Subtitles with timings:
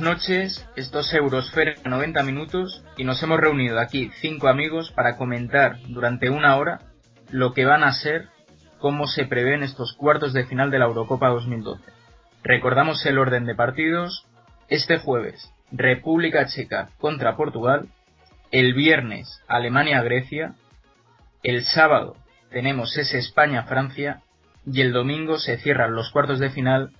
[0.00, 5.76] Noches, esto es Eurosfera 90 minutos y nos hemos reunido aquí cinco amigos para comentar
[5.88, 6.80] durante una hora
[7.30, 8.28] lo que van a ser,
[8.78, 11.82] cómo se prevén estos cuartos de final de la Eurocopa 2012.
[12.42, 14.26] Recordamos el orden de partidos.
[14.68, 17.88] Este jueves, República Checa contra Portugal.
[18.50, 20.54] El viernes, Alemania-Grecia.
[21.42, 22.16] El sábado
[22.50, 24.22] tenemos ese España-Francia.
[24.64, 26.90] Y el domingo se cierran los cuartos de final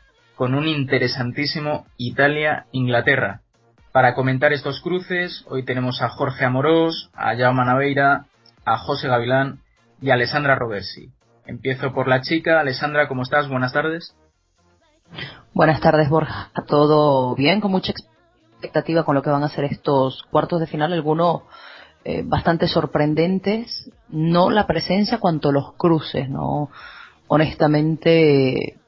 [0.41, 3.42] con un interesantísimo Italia-Inglaterra.
[3.92, 8.24] Para comentar estos cruces, hoy tenemos a Jorge Amorós, a Jaume Naveira,
[8.64, 9.61] a José Gavilán
[10.00, 11.11] y a Alessandra Roversi.
[11.44, 12.58] Empiezo por la chica.
[12.58, 13.50] Alessandra, ¿cómo estás?
[13.50, 14.16] Buenas tardes.
[15.52, 16.50] Buenas tardes, Borja.
[16.66, 17.61] ¿Todo bien?
[17.61, 21.42] Con mucha expectativa con lo que van a ser estos cuartos de final, algunos
[22.06, 23.91] eh, bastante sorprendentes.
[24.08, 26.70] No la presencia cuanto los cruces, ¿no?
[27.27, 28.80] Honestamente,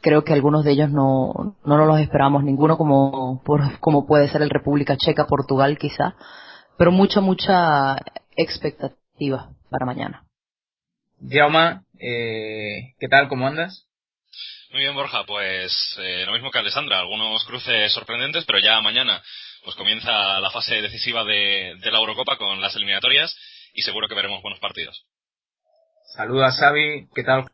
[0.00, 4.28] creo que algunos de ellos no, no nos los esperamos, ninguno como, por, como puede
[4.28, 6.14] ser el República Checa, Portugal quizá,
[6.76, 7.96] pero mucha, mucha
[8.36, 10.24] expectativa para mañana.
[11.28, 13.28] Jaume, eh, ¿qué tal?
[13.28, 13.86] ¿Cómo andas?
[14.70, 19.22] Muy bien, Borja, pues eh, lo mismo que Alessandra, algunos cruces sorprendentes, pero ya mañana
[19.64, 23.34] pues comienza la fase decisiva de, de la Eurocopa con las eliminatorias
[23.74, 25.06] y seguro que veremos buenos partidos.
[26.14, 27.50] Saluda Xavi, ¿qué tal?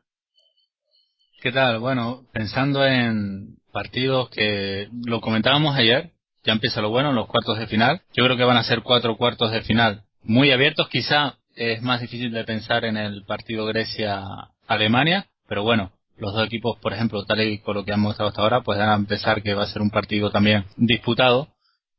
[1.44, 1.78] ¿Qué tal?
[1.78, 7.66] Bueno, pensando en partidos que lo comentábamos ayer, ya empieza lo bueno, los cuartos de
[7.66, 8.00] final.
[8.14, 10.88] Yo creo que van a ser cuatro cuartos de final muy abiertos.
[10.88, 16.78] Quizá es más difícil de pensar en el partido Grecia-Alemania, pero bueno, los dos equipos,
[16.80, 19.42] por ejemplo, tal y con lo que han mostrado hasta ahora, pues van a empezar
[19.42, 21.48] que va a ser un partido también disputado.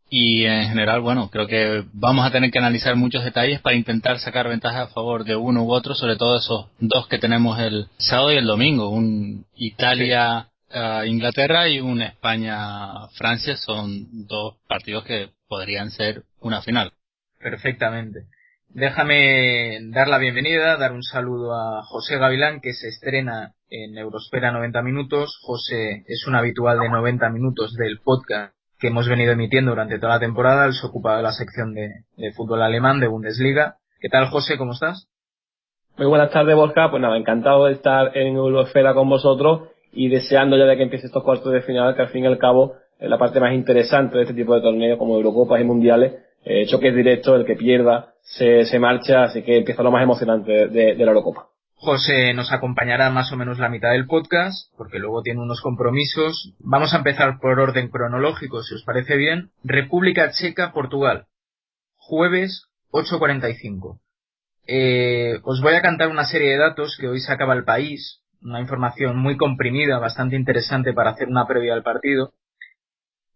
[0.09, 4.19] Y en general, bueno, creo que vamos a tener que analizar muchos detalles para intentar
[4.19, 7.87] sacar ventaja a favor de uno u otro, sobre todo esos dos que tenemos el
[7.97, 10.49] sábado y el domingo, un Italia
[11.05, 16.91] Inglaterra y un España Francia, son dos partidos que podrían ser una final.
[17.39, 18.25] Perfectamente.
[18.69, 24.51] Déjame dar la bienvenida, dar un saludo a José Gavilán, que se estrena en Eurospera
[24.51, 25.39] 90 minutos.
[25.43, 30.13] José es un habitual de 90 minutos del podcast que hemos venido emitiendo durante toda
[30.13, 30.65] la temporada.
[30.65, 32.03] Él se ocupa de la sección de,
[32.35, 33.77] fútbol alemán de Bundesliga.
[33.99, 34.57] ¿Qué tal, José?
[34.57, 35.07] ¿Cómo estás?
[35.97, 36.89] Muy buenas tardes, Borja.
[36.89, 41.07] Pues nada, encantado de estar en Eurosfera con vosotros y deseando ya de que empiece
[41.07, 44.17] estos cuartos de final, que al fin y al cabo es la parte más interesante
[44.17, 46.13] de este tipo de torneos como Eurocopas y Mundiales.
[46.43, 50.67] Eh, choques directos, el que pierda se, se marcha, así que empieza lo más emocionante
[50.67, 51.47] de la Eurocopa.
[51.77, 56.53] José nos acompañará más o menos la mitad del podcast, porque luego tiene unos compromisos.
[56.59, 59.51] Vamos a empezar por orden cronológico, si os parece bien.
[59.63, 61.27] República Checa, Portugal.
[61.97, 63.99] Jueves 8.45.
[64.67, 68.61] Eh, os voy a cantar una serie de datos que hoy sacaba el país, una
[68.61, 72.33] información muy comprimida, bastante interesante para hacer una previa al partido.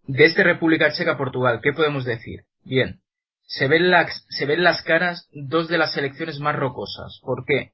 [0.07, 2.45] De este República Checa, Portugal, ¿qué podemos decir?
[2.63, 3.01] Bien,
[3.43, 7.19] se ven, las, se ven las caras dos de las selecciones más rocosas.
[7.21, 7.73] ¿Por qué?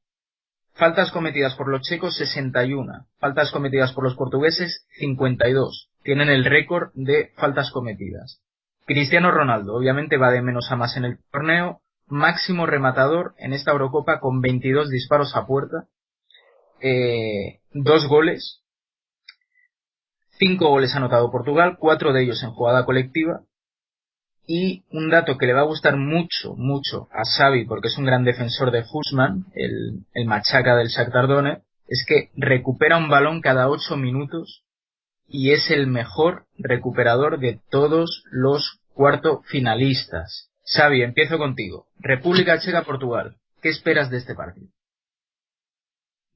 [0.75, 3.07] Faltas cometidas por los checos 61.
[3.19, 5.89] Faltas cometidas por los portugueses 52.
[6.03, 8.41] Tienen el récord de faltas cometidas.
[8.85, 11.81] Cristiano Ronaldo obviamente va de menos a más en el torneo.
[12.07, 15.87] Máximo rematador en esta Eurocopa con 22 disparos a puerta.
[16.81, 18.61] Eh, dos goles.
[20.37, 23.43] Cinco goles anotado Portugal, cuatro de ellos en jugada colectiva.
[24.47, 28.05] Y un dato que le va a gustar mucho, mucho a Xavi, porque es un
[28.05, 33.69] gran defensor de Husman, el, el machaca del Shakhtar es que recupera un balón cada
[33.69, 34.63] ocho minutos
[35.27, 40.49] y es el mejor recuperador de todos los cuarto finalistas.
[40.65, 41.85] Xavi, empiezo contigo.
[41.99, 43.35] República Checa, Portugal.
[43.61, 44.67] ¿Qué esperas de este partido?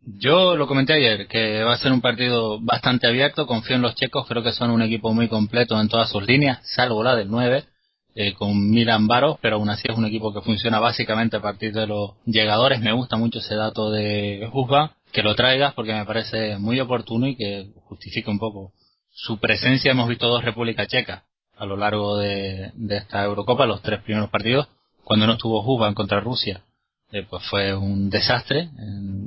[0.01, 3.95] Yo lo comenté ayer, que va a ser un partido bastante abierto, confío en los
[3.95, 7.29] checos, creo que son un equipo muy completo en todas sus líneas, salvo la del
[7.29, 7.65] 9,
[8.21, 11.71] eh, con Milan Baros, pero aún así es un equipo que funciona básicamente a partir
[11.71, 12.81] de los llegadores.
[12.81, 17.27] Me gusta mucho ese dato de Husba, que lo traigas porque me parece muy oportuno
[17.27, 18.73] y que justifica un poco
[19.09, 19.91] su presencia.
[19.91, 21.23] Hemos visto dos República Checa
[21.55, 24.67] a lo largo de, esta Eurocopa, los tres primeros partidos.
[25.05, 26.65] Cuando no estuvo Husba contra Rusia,
[27.13, 28.67] eh, pues fue un desastre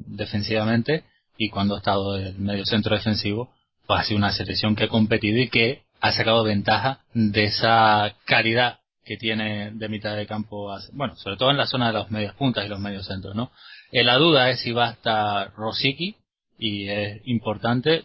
[0.06, 1.04] defensivamente
[1.38, 3.48] y cuando ha estado el medio centro defensivo,
[3.86, 8.16] pues ha sido una selección que ha competido y que ha sacado ventaja de esa
[8.26, 12.10] calidad que tiene de mitad de campo, bueno, sobre todo en la zona de los
[12.10, 13.50] medios puntas y los medios centros, ¿no?
[13.90, 16.16] Eh, la duda es si va a estar Rosicki
[16.58, 18.04] y es importante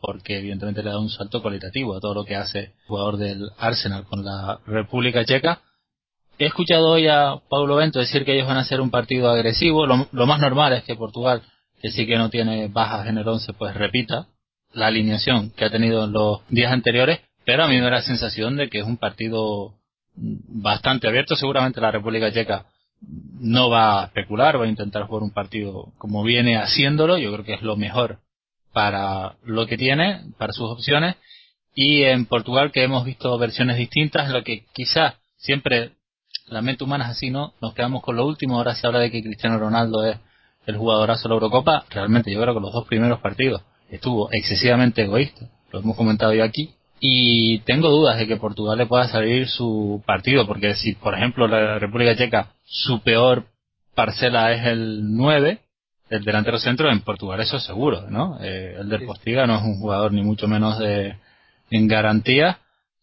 [0.00, 3.50] porque evidentemente le da un salto cualitativo a todo lo que hace el jugador del
[3.58, 5.60] Arsenal con la República Checa.
[6.38, 9.86] He escuchado hoy a Paulo Bento decir que ellos van a hacer un partido agresivo.
[9.86, 11.42] Lo, lo más normal es que Portugal,
[11.82, 14.28] que sí que no tiene bajas en el 11, pues repita
[14.72, 17.18] la alineación que ha tenido en los días anteriores
[17.48, 19.72] pero a mí me da la sensación de que es un partido
[20.20, 21.36] bastante abierto.
[21.36, 22.66] Seguramente la República Checa
[23.40, 27.18] no va a especular, va a intentar jugar un partido como viene haciéndolo.
[27.18, 28.18] Yo creo que es lo mejor
[28.72, 31.16] para lo que tiene, para sus opciones.
[31.74, 35.92] Y en Portugal, que hemos visto versiones distintas, lo que quizás siempre
[36.46, 37.54] la mente humana es así, ¿no?
[37.60, 38.56] Nos quedamos con lo último.
[38.56, 40.18] Ahora se habla de que Cristiano Ronaldo es
[40.66, 41.84] el jugadorazo de la Eurocopa.
[41.90, 45.48] Realmente yo creo que los dos primeros partidos estuvo excesivamente egoísta.
[45.70, 46.74] Lo hemos comentado yo aquí.
[47.00, 51.46] Y tengo dudas de que Portugal le pueda salir su partido, porque si, por ejemplo,
[51.46, 53.46] la República Checa, su peor
[53.94, 55.60] parcela es el 9,
[56.10, 58.38] el delantero centro, en Portugal eso es seguro, ¿no?
[58.40, 61.16] Eh, el del Postiga no es un jugador ni mucho menos de,
[61.70, 62.58] en garantía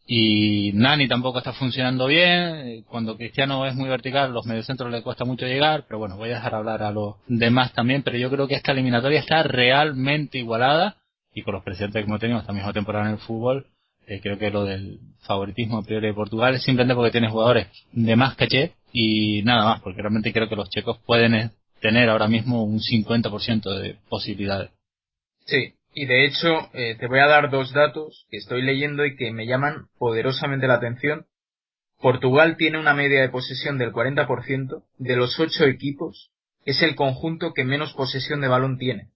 [0.07, 2.83] y Nani tampoco está funcionando bien.
[2.83, 6.35] Cuando Cristiano es muy vertical, los mediocentros le cuesta mucho llegar, pero bueno, voy a
[6.35, 10.97] dejar hablar a los demás también, pero yo creo que esta eliminatoria está realmente igualada
[11.33, 13.67] y con los presentes que hemos tenido esta misma temporada en el fútbol,
[14.07, 17.67] eh, creo que lo del favoritismo a priori de Portugal es simplemente porque tiene jugadores
[17.91, 22.09] de más caché y nada más, porque realmente creo que los checos pueden eh, tener
[22.09, 24.71] ahora mismo un 50% de posibilidades.
[25.45, 29.15] Sí, y de hecho, eh, te voy a dar dos datos que estoy leyendo y
[29.15, 31.25] que me llaman poderosamente la atención.
[32.01, 36.31] Portugal tiene una media de posesión del 40%, de los ocho equipos,
[36.65, 39.09] es el conjunto que menos posesión de balón tiene.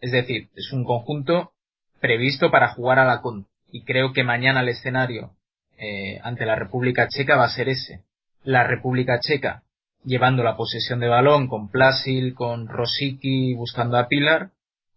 [0.00, 1.52] Es decir, es un conjunto
[2.00, 3.46] previsto para jugar a la con.
[3.72, 5.32] Y creo que mañana el escenario
[5.78, 8.04] eh, ante la República Checa va a ser ese.
[8.42, 9.62] La República Checa
[10.04, 14.50] llevando la posesión de balón con Plasil, con Rosicky buscando a Pilar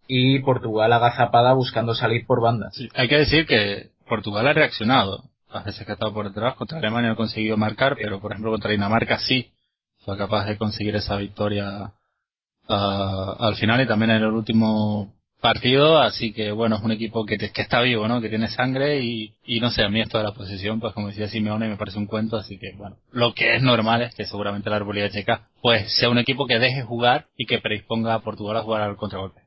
[0.07, 2.77] y Portugal agazapada buscando salir por bandas.
[2.93, 5.23] hay que decir que Portugal ha reaccionado.
[5.53, 8.31] Las veces que ha estado por detrás, contra Alemania no ha conseguido marcar, pero por
[8.31, 9.51] ejemplo contra Dinamarca sí
[9.99, 11.93] fue capaz de conseguir esa victoria
[12.67, 15.13] ah, al final y también en el último
[15.43, 18.21] partido, así que bueno, es un equipo que, que está vivo, ¿no?
[18.21, 21.09] Que tiene sangre y, y no sé, a mí esto de la posesión, pues como
[21.09, 24.25] decía Simeone, me parece un cuento, así que bueno, lo que es normal es que
[24.25, 28.21] seguramente la República Checa, pues sea un equipo que deje jugar y que predisponga a
[28.21, 29.41] Portugal a jugar al contragolpe.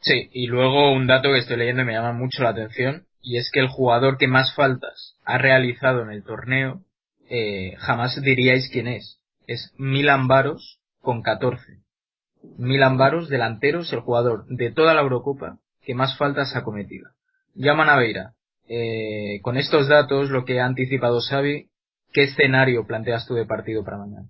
[0.00, 3.38] Sí, y luego un dato que estoy leyendo y me llama mucho la atención, y
[3.38, 6.82] es que el jugador que más faltas ha realizado en el torneo,
[7.28, 9.20] eh, jamás diríais quién es.
[9.48, 11.85] Es Milan Baros con 14.
[12.58, 17.08] Milan Baros, delantero, es el jugador de toda la Eurocopa que más faltas ha cometido.
[17.54, 18.32] Llama Naveira.
[18.68, 21.68] Eh, con estos datos, lo que ha anticipado Xavi,
[22.12, 24.28] ¿qué escenario planteas tú de partido para mañana?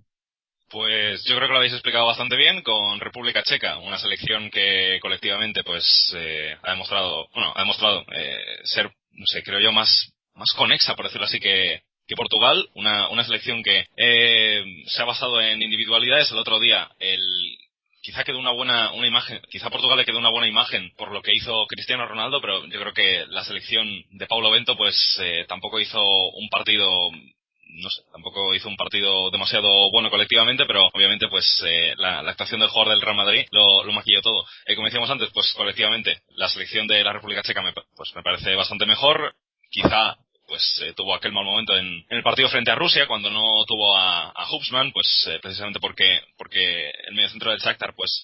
[0.69, 4.99] Pues yo creo que lo habéis explicado bastante bien con República Checa, una selección que
[5.01, 10.13] colectivamente pues eh, ha demostrado, bueno, ha demostrado eh, ser, no sé, creo yo más
[10.37, 15.05] más conexa, por decirlo así, que, que Portugal, una, una selección que eh, se ha
[15.05, 16.31] basado en individualidades.
[16.31, 17.57] El otro día, el
[18.07, 21.21] quizá quedó una buena una imagen, quizá Portugal le quedó una buena imagen por lo
[21.21, 25.43] que hizo Cristiano Ronaldo, pero yo creo que la selección de Paulo Bento pues eh,
[25.45, 31.27] tampoco hizo un partido no sé, tampoco hizo un partido demasiado bueno colectivamente, pero obviamente
[31.27, 34.45] pues eh, la, actuación del jugador del Real Madrid lo, lo maquilló todo.
[34.65, 38.23] Eh, como decíamos antes, pues colectivamente la selección de la República Checa me, pues me
[38.23, 39.35] parece bastante mejor.
[39.69, 40.15] Quizá
[40.47, 43.95] pues eh, tuvo aquel mal momento en, el partido frente a Rusia cuando no tuvo
[43.95, 48.23] a, a Hubsman, pues precisamente porque porque el mediocentro del Shakhtar pues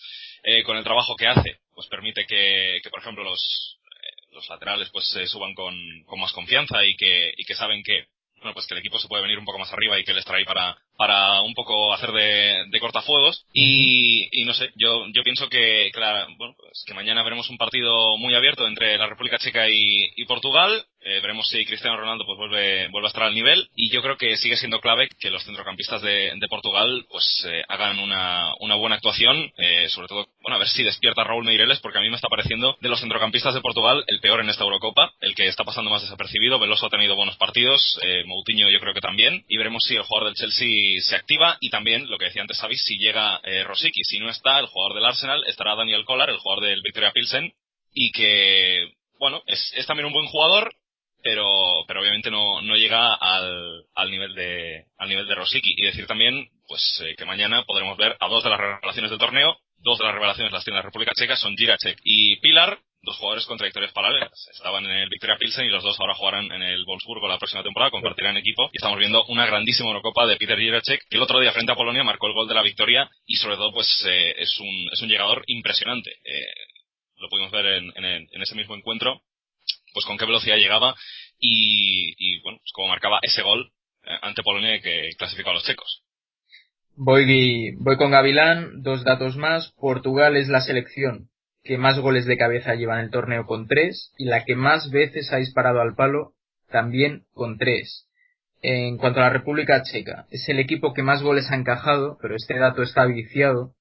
[0.65, 3.77] con el trabajo que hace pues permite que, que por ejemplo los
[4.33, 5.75] los laterales pues se suban con,
[6.05, 9.07] con más confianza y que, y que saben que bueno, pues que el equipo se
[9.07, 12.11] puede venir un poco más arriba y que les trae para, para un poco hacer
[12.11, 13.45] de, de cortafuegos.
[13.53, 17.57] Y, y no sé, yo, yo pienso que, claro, bueno, pues que mañana veremos un
[17.57, 20.85] partido muy abierto entre la República Checa y, y Portugal.
[21.05, 23.67] Eh, veremos si Cristiano Ronaldo pues vuelve, vuelve a estar al nivel.
[23.75, 27.61] Y yo creo que sigue siendo clave que los centrocampistas de, de Portugal pues eh,
[27.67, 29.51] hagan una, una buena actuación.
[29.57, 32.29] Eh, sobre todo, bueno, a ver si despierta Raúl Meireles, porque a mí me está
[32.29, 35.91] pareciendo de los centrocampistas de Portugal el peor en esta Eurocopa, el que está pasando
[35.91, 36.57] más desapercibido.
[36.57, 39.43] Veloso ha tenido buenos partidos, eh, Moutinho yo creo que también.
[39.49, 41.57] Y veremos si el jugador del Chelsea se activa.
[41.59, 44.03] Y también, lo que decía antes Xavi, si llega eh, Rosicky.
[44.03, 47.53] Si no está, el jugador del Arsenal, estará Daniel Collar, el jugador del Victoria Pilsen.
[47.93, 50.73] Y que, bueno, es, también un buen jugador,
[51.21, 55.75] pero, pero obviamente no, no llega al, al nivel de, al nivel de Rosicky.
[55.77, 59.19] Y decir también, pues, eh, que mañana podremos ver a dos de las revelaciones del
[59.19, 59.57] torneo.
[59.83, 63.45] Dos de las revelaciones las tiene la República Checa, son Giracek y Pilar, dos jugadores
[63.45, 64.47] con trayectorias paralelas.
[64.53, 67.63] Estaban en el Victoria Pilsen y los dos ahora jugarán en el Wolfsburgo la próxima
[67.63, 68.69] temporada, compartirán equipo.
[68.71, 71.75] Y estamos viendo una grandísima Eurocopa de Peter Jiracek, que el otro día frente a
[71.75, 75.01] Polonia marcó el gol de la victoria y sobre todo pues eh, es, un, es
[75.01, 76.11] un llegador impresionante.
[76.11, 76.53] Eh,
[77.17, 79.21] lo pudimos ver en, en, ese mismo encuentro
[79.93, 80.95] pues con qué velocidad llegaba
[81.39, 83.69] y, y bueno, pues como marcaba ese gol
[84.03, 86.03] eh, ante Polonia que clasificó a los checos.
[86.95, 89.71] Voy, voy con Gavilán, dos datos más.
[89.79, 91.29] Portugal es la selección
[91.63, 94.91] que más goles de cabeza lleva en el torneo con tres y la que más
[94.91, 96.33] veces ha disparado al palo
[96.69, 98.07] también con tres.
[98.61, 102.35] En cuanto a la República Checa, es el equipo que más goles ha encajado, pero
[102.35, 103.73] este dato está viciado,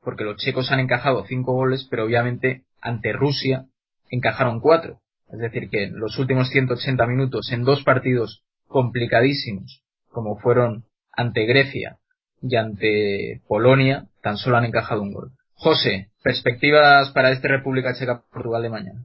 [0.00, 3.66] porque los checos han encajado cinco goles, pero obviamente ante Rusia
[4.08, 5.00] encajaron cuatro.
[5.30, 11.44] Es decir, que en los últimos 180 minutos, en dos partidos complicadísimos, como fueron ante
[11.44, 11.98] Grecia
[12.46, 15.30] y ante Polonia, tan solo han encajado un gol.
[15.54, 19.00] José, perspectivas para este República Checa-Portugal de mañana.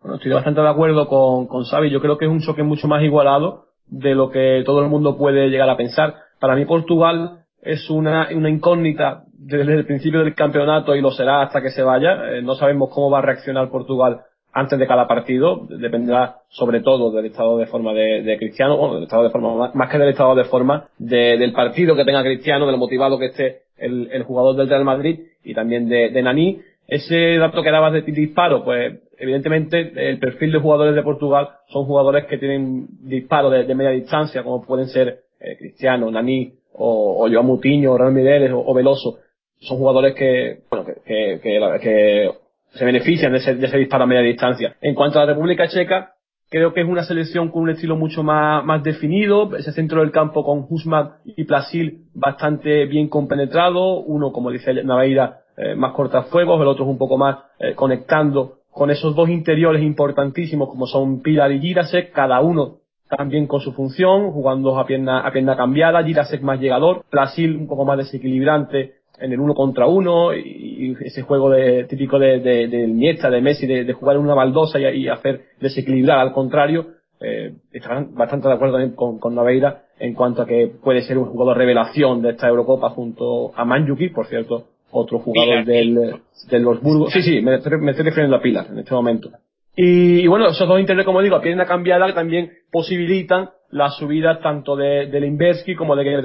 [0.00, 1.90] Bueno, estoy bastante de acuerdo con, con Xavi.
[1.90, 5.18] Yo creo que es un choque mucho más igualado de lo que todo el mundo
[5.18, 6.14] puede llegar a pensar.
[6.40, 11.42] Para mí Portugal es una, una incógnita desde el principio del campeonato y lo será
[11.42, 12.30] hasta que se vaya.
[12.30, 15.66] Eh, no sabemos cómo va a reaccionar Portugal antes de cada partido.
[15.68, 19.90] Dependerá sobre todo del estado de forma de, Cristiano, bueno, del estado de forma, más
[19.90, 23.62] que del estado de forma del partido que tenga Cristiano, de lo motivado que esté
[23.76, 26.60] el, jugador del Real Madrid y también de, de Nani.
[26.86, 31.84] Ese dato que dabas de disparo, pues evidentemente el perfil de jugadores de Portugal son
[31.84, 37.30] jugadores que tienen disparos de, media distancia, como pueden ser eh, Cristiano, Nani o, o
[37.30, 39.18] Joan Mutiño, o Real Mireles o, Veloso.
[39.60, 42.30] Son jugadores que, bueno, que, que, que,
[42.72, 44.76] se benefician de ese, de ese disparo a media distancia.
[44.80, 46.14] En cuanto a la República Checa,
[46.50, 50.10] creo que es una selección con un estilo mucho más, más definido, ese centro del
[50.10, 56.60] campo con Husman y Plasil bastante bien compenetrado, uno, como dice Naveira, eh, más cortafuegos,
[56.60, 61.22] el otro es un poco más eh, conectando con esos dos interiores importantísimos como son
[61.22, 66.04] Pilar y Girasek, cada uno también con su función, jugando a pierna, a pierna cambiada,
[66.04, 71.22] Girasek más llegador, Plasil un poco más desequilibrante en el uno contra uno y, ese
[71.22, 75.42] juego de, típico de, de, de de Messi, de, jugar en una baldosa y, hacer
[75.60, 76.86] desequilibrar al contrario,
[77.20, 81.18] eh, estarán bastante de acuerdo también con, con Naveira en cuanto a que puede ser
[81.18, 86.14] un jugador revelación de esta Eurocopa junto a Manjuki, por cierto, otro jugador del,
[86.48, 87.12] de los Burgos.
[87.12, 89.30] Sí, sí, me, me, estoy refiriendo a Pilar en este momento.
[89.76, 94.40] Y, bueno, esos dos interiores, como digo, a pierna cambiada que también posibilitan la subida
[94.40, 96.24] tanto de, de Limberski como de Geir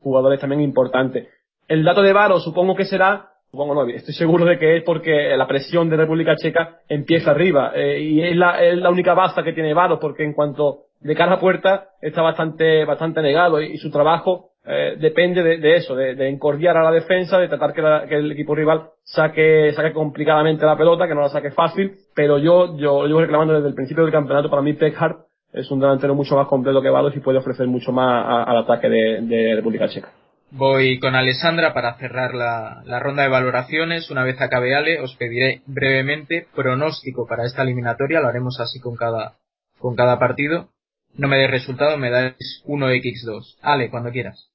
[0.00, 1.28] jugadores también importantes.
[1.68, 5.36] El dato de Varo supongo que será, supongo no, estoy seguro de que es porque
[5.36, 9.42] la presión de República Checa empieza arriba, eh, y es la, es la única baza
[9.42, 13.76] que tiene Varo, porque en cuanto de cara a puerta está bastante, bastante negado y
[13.78, 18.32] su trabajo eh, depende de, eso, de, encordiar a la defensa, de tratar que, el
[18.32, 23.06] equipo rival saque, saque complicadamente la pelota, que no la saque fácil, pero yo, yo
[23.06, 25.20] llevo reclamando desde el principio del campeonato, para mí Peckhart
[25.54, 28.90] es un delantero mucho más completo que Vados y puede ofrecer mucho más al ataque
[28.90, 30.10] de, de, República Checa.
[30.50, 34.10] Voy con Alessandra para cerrar la, la, ronda de valoraciones.
[34.10, 38.20] Una vez acabe Ale, os pediré brevemente pronóstico para esta eliminatoria.
[38.20, 39.36] Lo haremos así con cada,
[39.78, 40.70] con cada partido.
[41.14, 43.58] No me dé resultado, me dais 1x2.
[43.60, 44.50] Ale, cuando quieras.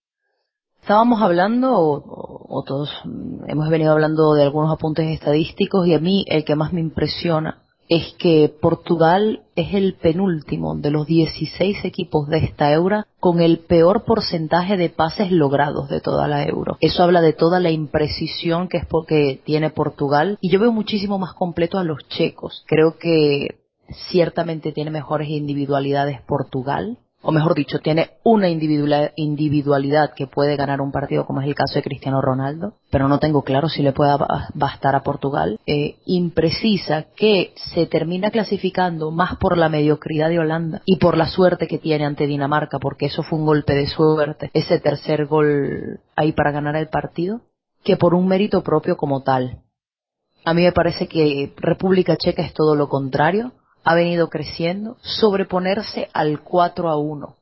[0.81, 2.89] Estábamos hablando, o, todos
[3.47, 7.62] hemos venido hablando de algunos apuntes estadísticos y a mí el que más me impresiona
[7.89, 13.59] es que Portugal es el penúltimo de los 16 equipos de esta Euro con el
[13.59, 16.77] peor porcentaje de pases logrados de toda la Euro.
[16.81, 21.19] Eso habla de toda la imprecisión que es porque tiene Portugal y yo veo muchísimo
[21.19, 22.63] más completo a los checos.
[22.67, 23.59] Creo que
[24.09, 30.91] ciertamente tiene mejores individualidades Portugal, o mejor dicho, tiene una individualidad que puede ganar un
[30.91, 34.17] partido, como es el caso de Cristiano Ronaldo, pero no tengo claro si le pueda
[34.53, 35.57] bastar a Portugal.
[35.65, 41.27] Eh, imprecisa que se termina clasificando más por la mediocridad de Holanda y por la
[41.27, 46.01] suerte que tiene ante Dinamarca, porque eso fue un golpe de suerte, ese tercer gol
[46.17, 47.39] ahí para ganar el partido,
[47.85, 49.59] que por un mérito propio como tal.
[50.43, 53.53] A mí me parece que República Checa es todo lo contrario
[53.83, 57.35] ha venido creciendo, sobreponerse al 4 a 1,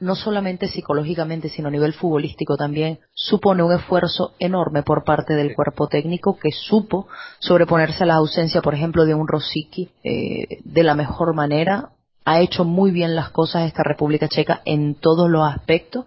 [0.00, 5.54] no solamente psicológicamente, sino a nivel futbolístico también, supone un esfuerzo enorme por parte del
[5.54, 7.06] cuerpo técnico que supo
[7.38, 11.90] sobreponerse a la ausencia, por ejemplo, de un Rosicky eh, de la mejor manera.
[12.24, 16.06] Ha hecho muy bien las cosas esta República Checa en todos los aspectos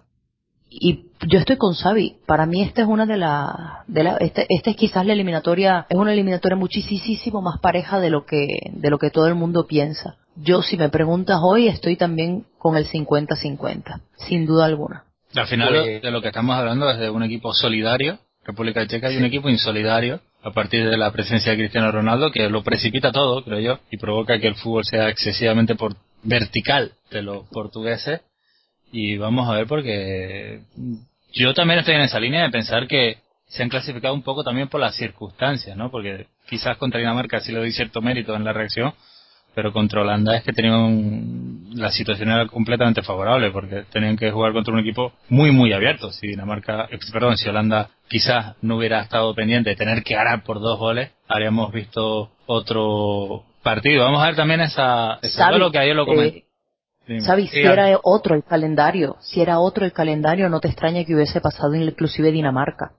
[0.68, 2.16] y yo estoy con Xavi.
[2.26, 3.48] Para mí esta es una de las,
[3.86, 8.10] de la, este, esta es quizás la eliminatoria, es una eliminatoria muchísimo más pareja de
[8.10, 10.16] lo que, de lo que todo el mundo piensa.
[10.36, 15.04] Yo, si me preguntas hoy, estoy también con el 50-50, sin duda alguna.
[15.34, 19.10] Al final pues- de lo que estamos hablando es de un equipo solidario, República Checa,
[19.10, 23.10] y un equipo insolidario a partir de la presencia de Cristiano Ronaldo, que lo precipita
[23.12, 28.20] todo, creo yo, y provoca que el fútbol sea excesivamente por vertical de los portugueses
[28.94, 30.60] y vamos a ver porque
[31.34, 34.68] yo también estoy en esa línea de pensar que se han clasificado un poco también
[34.68, 35.90] por las circunstancias, ¿no?
[35.90, 38.94] Porque quizás contra Dinamarca sí le doy cierto mérito en la reacción,
[39.54, 44.52] pero contra Holanda es que tenían la situación era completamente favorable porque tenían que jugar
[44.52, 46.10] contra un equipo muy muy abierto.
[46.10, 50.42] Si Dinamarca, eh, perdón, si Holanda quizás no hubiera estado pendiente de tener que ganar
[50.42, 54.04] por dos goles, habríamos visto otro partido.
[54.04, 56.44] Vamos a ver también esa, ese lo que ayer lo comenté.
[57.20, 57.50] ¿Sabes?
[57.50, 61.40] Si era otro el calendario, si era otro el calendario, no te extraña que hubiese
[61.40, 62.92] pasado inclusive Dinamarca.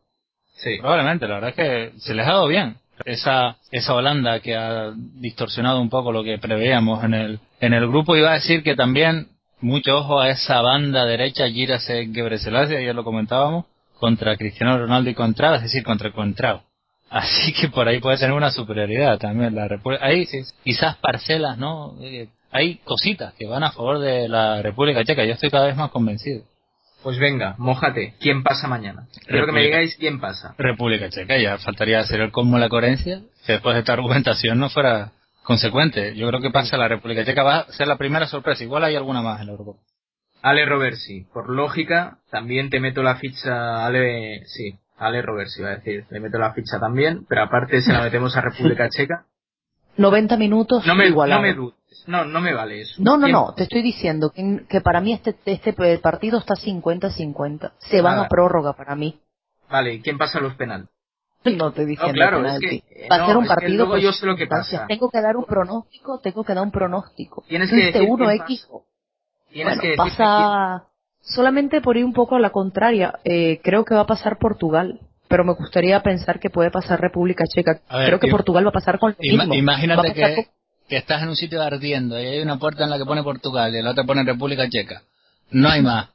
[0.54, 0.78] Sí.
[0.80, 2.78] Probablemente, la verdad es que se les ha dado bien.
[3.04, 7.88] Esa, esa Holanda que ha distorsionado un poco lo que preveíamos en el, en el
[7.88, 9.28] grupo, iba a decir que también
[9.60, 13.66] mucho ojo a esa banda derecha, Girase Gebreselassie, ya lo comentábamos,
[14.00, 16.64] contra Cristiano Ronaldo y contra, es decir, contra Contrao.
[17.10, 20.06] Así que por ahí puede tener una superioridad también la República.
[20.06, 20.28] Hay
[20.64, 21.96] quizás parcelas, ¿no?
[22.56, 25.26] Hay cositas que van a favor de la República Checa.
[25.26, 26.46] Yo estoy cada vez más convencido.
[27.04, 28.14] Pues venga, mojate.
[28.18, 29.10] ¿Quién pasa mañana?
[29.28, 30.56] Quiero que me digáis quién pasa.
[30.58, 31.38] República Checa.
[31.38, 33.24] Ya faltaría hacer el colmo la coherencia.
[33.46, 35.12] Que después de esta argumentación no fuera
[35.44, 36.16] consecuente.
[36.16, 37.44] Yo creo que pasa la República Checa.
[37.44, 38.64] Va a ser la primera sorpresa.
[38.64, 39.78] Igual hay alguna más en la Europa.
[40.42, 41.26] Ale Roversi.
[41.34, 43.86] Por lógica, también te meto la ficha.
[43.86, 46.06] Ale, sí, Ale Roversi iba a decir.
[46.10, 47.26] Le meto la ficha también.
[47.28, 49.26] Pero aparte se la metemos a República Checa.
[49.98, 51.56] 90 minutos no me, No me
[52.08, 53.02] no, no me vale eso.
[53.02, 57.72] No, no, no, te estoy diciendo que, para mí este, este partido está 50-50.
[57.80, 59.20] Se van a prórroga para mí.
[59.70, 60.88] Vale, ¿quién pasa los penales?
[61.46, 63.92] No te dije claro, es que, Va a ser un partido.
[63.94, 64.88] Que yo sé lo que pasa.
[64.88, 67.44] Tengo que dar un pronóstico, tengo que dar un pronóstico.
[67.48, 68.68] Tienes que decir 1X.
[69.52, 70.88] Tienes que pasa
[71.22, 73.20] solamente por ir un poco a la contraria.
[73.24, 77.46] Eh, creo que va a pasar Portugal pero me gustaría pensar que puede pasar República
[77.46, 77.82] Checa.
[77.88, 79.54] Creo que Portugal va a pasar con lo mismo.
[79.54, 80.48] Imagínate que,
[80.88, 83.76] que estás en un sitio ardiendo y hay una puerta en la que pone Portugal
[83.76, 85.02] y la otra pone República Checa.
[85.52, 86.10] No hay más.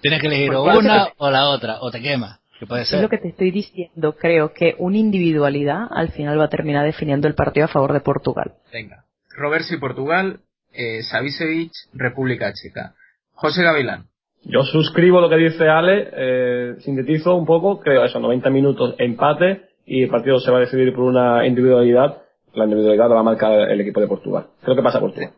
[0.00, 2.40] Tienes que elegir pues, una o la otra, o te quemas.
[2.58, 2.98] Que puede ser.
[2.98, 4.14] Es lo que te estoy diciendo.
[4.16, 8.00] Creo que una individualidad al final va a terminar definiendo el partido a favor de
[8.00, 8.52] Portugal.
[8.72, 9.04] Venga.
[9.36, 10.40] Roberto y Portugal,
[10.72, 12.94] eh, Savicevic, República Checa.
[13.32, 14.06] José Gavilán.
[14.44, 19.62] Yo suscribo lo que dice Ale, eh, sintetizo un poco, creo eso, 90 minutos empate
[19.86, 22.23] y el partido se va a decidir por una individualidad
[22.54, 24.46] la individualidad la va a marcar el equipo de Portugal.
[24.62, 25.32] Creo que pasa Portugal.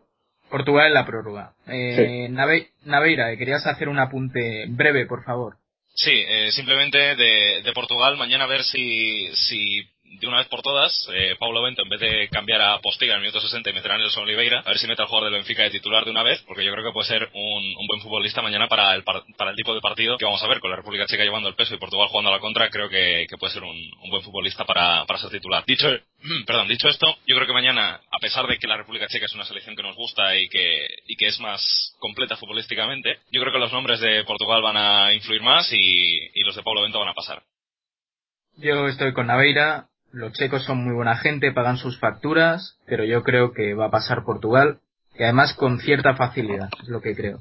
[0.49, 1.53] Portugal en la prórroga.
[1.67, 5.57] Eh, Naveira, querías hacer un apunte breve, por favor.
[5.93, 9.81] Sí, eh, simplemente de, de, Portugal, mañana a ver si, si
[10.19, 13.17] de una vez por todas, eh, Paulo Bento, en vez de cambiar a Postiga en
[13.17, 15.39] el minuto 60 y meter a Nelson Oliveira, a ver si mete al jugador del
[15.39, 18.01] Benfica de titular de una vez, porque yo creo que puede ser un, un buen
[18.01, 20.77] futbolista mañana para el, para el tipo de partido que vamos a ver, con la
[20.77, 23.53] República Checa llevando el peso y Portugal jugando a la contra, creo que, que puede
[23.53, 25.63] ser un, un, buen futbolista para, para ser titular.
[25.65, 25.87] Dicho,
[26.45, 29.35] perdón, dicho esto, yo creo que mañana, a pesar de que la República Checa es
[29.35, 33.53] una selección que nos gusta y que, y que es más completa futbolísticamente, yo creo
[33.53, 36.99] que los nombres de Portugal van a influir más y, y los de Paulo Bento
[36.99, 37.43] van a pasar.
[38.59, 43.23] Yo estoy con Naveira, los checos son muy buena gente, pagan sus facturas, pero yo
[43.23, 44.79] creo que va a pasar Portugal,
[45.17, 47.39] y además con cierta facilidad, es lo que creo.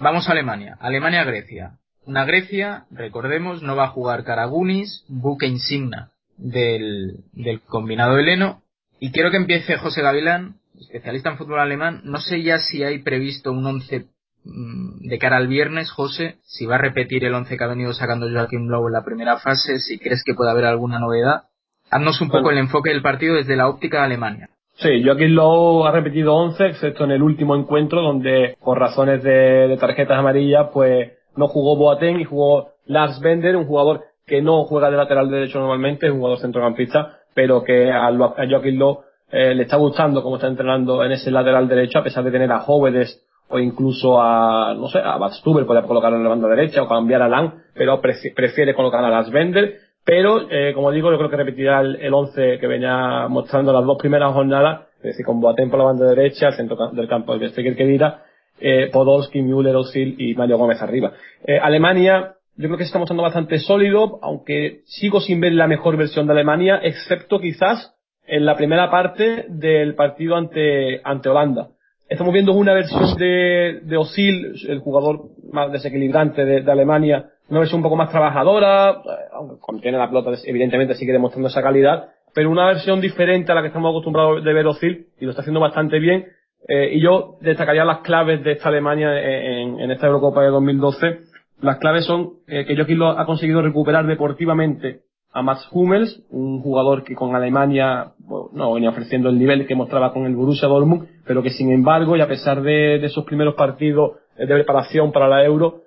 [0.00, 0.76] Vamos a Alemania.
[0.80, 1.78] Alemania-Grecia.
[2.04, 8.62] Una Grecia, recordemos, no va a jugar Karagunis, buque insignia del, del combinado heleno.
[9.00, 12.00] Y quiero que empiece José Gavilán, especialista en fútbol alemán.
[12.04, 14.06] No sé ya si hay previsto un once
[14.44, 17.92] mm, de cara al viernes, José, si va a repetir el once que ha venido
[17.92, 21.44] sacando Joaquín Lowe en la primera fase, si crees que puede haber alguna novedad.
[21.90, 24.48] Haznos un poco el enfoque del partido desde la óptica de Alemania.
[24.74, 29.76] Sí, Joaquín Lowe ha repetido 11, excepto en el último encuentro, donde por razones de,
[29.80, 34.90] tarjetas amarillas, pues no jugó Boateng y jugó Lars Bender, un jugador que no juega
[34.90, 39.00] de lateral derecho normalmente, es un jugador centrocampista, pero que a, Joaquín Lowe
[39.32, 42.52] eh, le está gustando cómo está entrenando en ese lateral derecho, a pesar de tener
[42.52, 46.82] a jóvenes o incluso a, no sé, a Batstuber, puede colocarlo en la banda derecha
[46.82, 51.18] o cambiar a Lang, pero prefiere colocar a Lars Bender pero, eh, como digo, yo
[51.18, 55.38] creo que repetirá el, 11 que venía mostrando las dos primeras jornadas, es decir, con
[55.38, 58.22] Boateng por la banda derecha, el centro del campo de Steger Kedira,
[58.58, 61.12] eh, Podolski, Müller, Osil y Mario Gómez arriba.
[61.46, 65.66] Eh, Alemania, yo creo que se está mostrando bastante sólido, aunque sigo sin ver la
[65.66, 67.94] mejor versión de Alemania, excepto quizás
[68.26, 71.68] en la primera parte del partido ante, ante Holanda.
[72.08, 77.78] Estamos viendo una versión de, de Osil, el jugador más desequilibrante de Alemania, una versión
[77.78, 82.66] un poco más trabajadora, aunque contiene la pelota evidentemente sigue demostrando esa calidad, pero una
[82.66, 85.98] versión diferente a la que estamos acostumbrados de ver Ozil y lo está haciendo bastante
[85.98, 86.26] bien.
[86.68, 91.20] Eh, y yo destacaría las claves de esta Alemania en, esta Eurocopa de 2012.
[91.62, 95.00] Las claves son eh, que Joaquín lo ha conseguido recuperar deportivamente
[95.32, 98.12] a Max Hummels, un jugador que con Alemania
[98.52, 102.16] no venía ofreciendo el nivel que mostraba con el Borussia Dortmund, pero que sin embargo
[102.16, 105.82] y a pesar de, de esos primeros partidos de preparación para la Euro,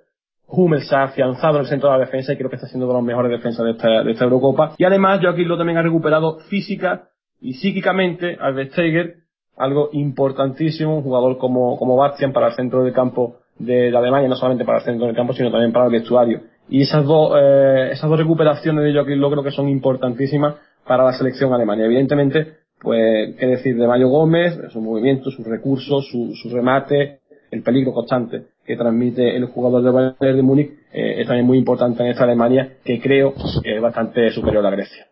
[0.52, 2.86] Hummels se ha afianzado en el centro de la defensa y creo que está siendo
[2.86, 4.74] de los mejores defensas de esta, de esta Eurocopa.
[4.76, 7.08] Y además, Joaquín Lo también ha recuperado física
[7.40, 9.16] y psíquicamente al Vestager,
[9.56, 14.36] algo importantísimo, un jugador como, como Bastian para el centro del campo de, Alemania, no
[14.36, 16.42] solamente para el centro del campo, sino también para el vestuario.
[16.68, 21.04] Y esas dos, eh, esas dos recuperaciones de Joaquín Lo creo que son importantísimas para
[21.04, 21.84] la selección alemana.
[21.84, 27.62] Evidentemente, pues, qué decir de Mario Gómez, sus movimientos, sus recursos, su, su remate, el
[27.62, 32.02] peligro constante que transmite el jugador de Bayern de Múnich eh, es también muy importante
[32.02, 35.06] en esta Alemania que creo es bastante superior a Grecia.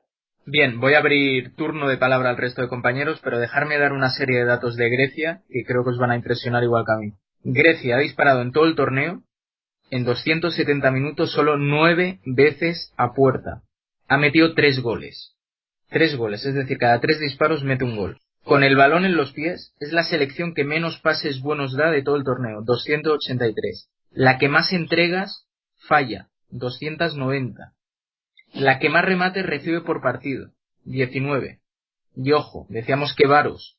[0.46, 4.10] Bien, voy a abrir turno de palabra al resto de compañeros, pero dejarme dar una
[4.10, 6.96] serie de datos de Grecia que creo que os van a impresionar igual que a
[6.96, 7.12] mí.
[7.44, 9.22] Grecia ha disparado en todo el torneo,
[9.90, 13.62] en 270 minutos, solo nueve veces a puerta.
[14.08, 15.36] Ha metido tres goles.
[15.88, 18.18] Tres goles, es decir, cada tres disparos mete un gol.
[18.44, 22.02] Con el balón en los pies, es la selección que menos pases buenos da de
[22.02, 23.88] todo el torneo, 283.
[24.10, 25.46] La que más entregas
[25.86, 27.74] falla, 290.
[28.54, 30.50] La que más remates recibe por partido,
[30.84, 31.60] 19.
[32.16, 33.76] Y ojo, decíamos que Varos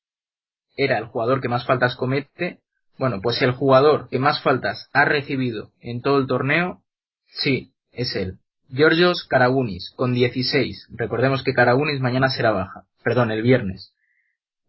[0.78, 2.60] era el jugador que más faltas comete.
[2.98, 6.82] Bueno, pues el jugador que más faltas ha recibido en todo el torneo,
[7.28, 8.38] sí, es él.
[8.70, 10.88] Georgios Karagounis, con 16.
[10.92, 12.86] Recordemos que Karagounis mañana será baja.
[13.04, 13.94] Perdón, el viernes.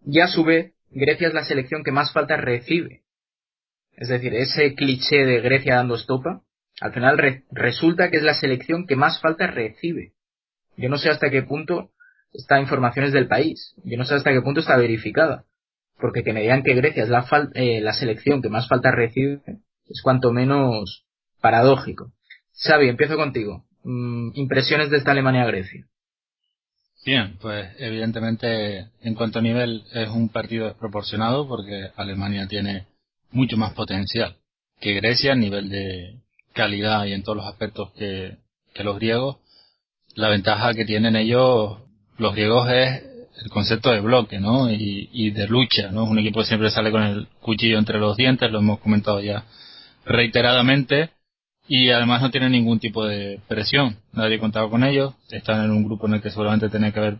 [0.05, 3.03] Y a su vez, Grecia es la selección que más faltas recibe.
[3.93, 6.43] Es decir, ese cliché de Grecia dando estopa,
[6.81, 10.12] al final resulta que es la selección que más faltas recibe.
[10.77, 11.93] Yo no sé hasta qué punto
[12.33, 13.75] esta información es del país.
[13.85, 15.45] Yo no sé hasta qué punto está verificada.
[16.01, 19.41] Porque que me digan que Grecia es la, eh, la selección que más faltas recibe
[19.88, 21.07] es cuanto menos
[21.41, 22.12] paradójico.
[22.65, 23.65] Xavi, empiezo contigo.
[23.85, 25.87] Mm, impresiones de esta Alemania-Grecia.
[27.05, 32.87] Bien, pues evidentemente en cuanto a nivel es un partido desproporcionado porque Alemania tiene
[33.33, 34.37] mucho más potencial
[34.81, 36.21] que Grecia a nivel de
[36.53, 38.37] calidad y en todos los aspectos que,
[38.83, 39.37] los griegos.
[40.15, 41.79] La ventaja que tienen ellos,
[42.19, 43.03] los griegos, es
[43.43, 44.71] el concepto de bloque, ¿no?
[44.71, 46.05] Y, y de lucha, ¿no?
[46.05, 49.21] Es un equipo que siempre sale con el cuchillo entre los dientes, lo hemos comentado
[49.21, 49.45] ya
[50.05, 51.11] reiteradamente
[51.68, 53.96] y además no tienen ningún tipo de presión.
[54.12, 55.14] Nadie contaba con ellos.
[55.31, 57.18] Están en un grupo en el que seguramente tiene que haber,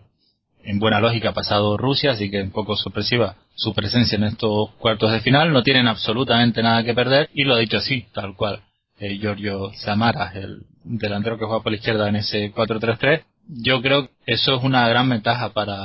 [0.65, 5.13] en buena lógica, pasado Rusia, así que un poco sorpresiva su presencia en estos cuartos
[5.13, 5.53] de final.
[5.53, 8.63] No tienen absolutamente nada que perder y lo ha dicho así, tal cual.
[8.99, 13.25] Eh, Giorgio Samaras, el delantero que juega por la izquierda en ese 4-3-3.
[13.49, 15.77] Yo creo que eso es una gran ventaja para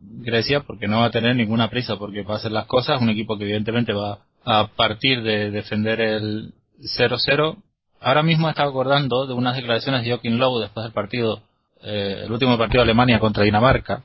[0.00, 3.00] Grecia porque no va a tener ninguna prisa porque va a hacer las cosas.
[3.00, 7.56] Un equipo que evidentemente va a partir de defender el 0-0
[8.04, 11.42] ahora mismo estaba acordando de unas declaraciones de Joachim Lowe después del partido,
[11.82, 14.04] eh, el último partido de Alemania contra Dinamarca.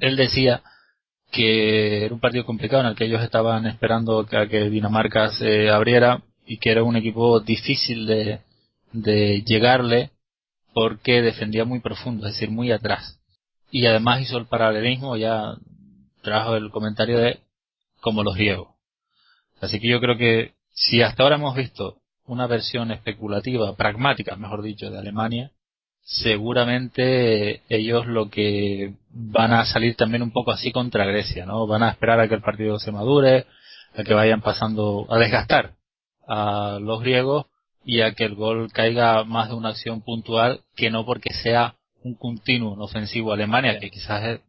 [0.00, 0.62] Él decía
[1.32, 5.70] que era un partido complicado en el que ellos estaban esperando que, que Dinamarca se
[5.70, 8.40] abriera y que era un equipo difícil de,
[8.92, 10.10] de llegarle
[10.74, 13.18] porque defendía muy profundo, es decir, muy atrás.
[13.70, 15.56] Y además hizo el paralelismo, ya
[16.22, 17.40] trajo el comentario de
[18.00, 18.68] como los griegos.
[19.60, 24.62] Así que yo creo que si hasta ahora hemos visto una versión especulativa, pragmática, mejor
[24.62, 25.50] dicho, de Alemania,
[26.02, 31.66] seguramente ellos lo que van a salir también un poco así contra Grecia, ¿no?
[31.66, 33.46] Van a esperar a que el partido se madure,
[33.96, 35.72] a que vayan pasando, a desgastar
[36.26, 37.46] a los griegos
[37.84, 41.76] y a que el gol caiga más de una acción puntual que no porque sea
[42.02, 44.40] un continuo ofensivo Alemania, que quizás es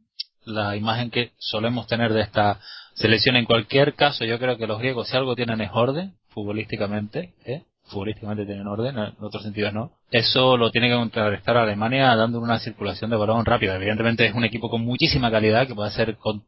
[0.45, 2.59] la imagen que solemos tener de esta
[2.95, 3.35] selección.
[3.35, 7.63] En cualquier caso, yo creo que los griegos, si algo tienen es orden, futbolísticamente, ¿eh?
[7.85, 9.91] futbolísticamente tienen orden, en otros sentidos no.
[10.11, 13.75] Eso lo tiene que contrarrestar Alemania dando una circulación de balón rápida.
[13.75, 16.43] Evidentemente es un equipo con muchísima calidad que puede hacer con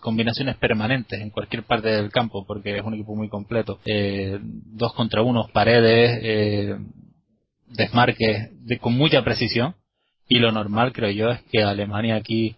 [0.00, 3.78] combinaciones permanentes en cualquier parte del campo porque es un equipo muy completo.
[3.84, 6.76] Eh, dos contra unos, paredes, eh,
[7.68, 9.74] desmarques de, con mucha precisión
[10.28, 12.56] y lo normal creo yo es que Alemania aquí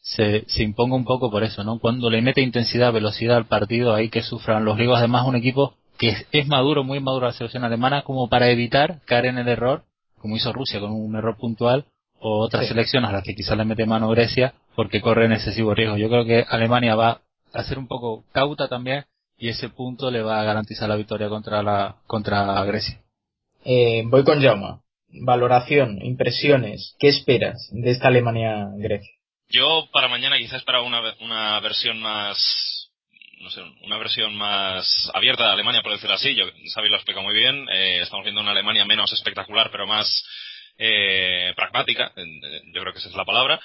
[0.00, 1.80] se, se imponga un poco por eso, ¿no?
[1.80, 4.98] Cuando le mete intensidad, velocidad al partido, hay que sufran los griegos.
[4.98, 9.26] Además, un equipo que es, maduro, muy maduro la selección alemana, como para evitar caer
[9.26, 9.84] en el error,
[10.18, 11.86] como hizo Rusia con un error puntual,
[12.18, 15.96] o otras selecciones a las que quizás le mete mano Grecia, porque corren excesivo riesgo.
[15.96, 17.20] Yo creo que Alemania va
[17.52, 19.04] a ser un poco cauta también,
[19.38, 23.00] y ese punto le va a garantizar la victoria contra la contra Grecia.
[23.64, 24.78] Eh, voy con Jaume.
[25.08, 29.12] Valoración, impresiones, ¿qué esperas de esta Alemania-Grecia?
[29.48, 32.36] Yo para mañana quizás para una, una versión más
[33.38, 36.34] no sé, una versión más abierta de Alemania, por decirlo así.
[36.34, 37.68] Yo, Xavi lo explica muy bien.
[37.70, 40.24] Eh, estamos viendo una Alemania menos espectacular, pero más
[40.78, 42.12] eh, pragmática.
[42.72, 43.60] Yo creo que esa es la palabra.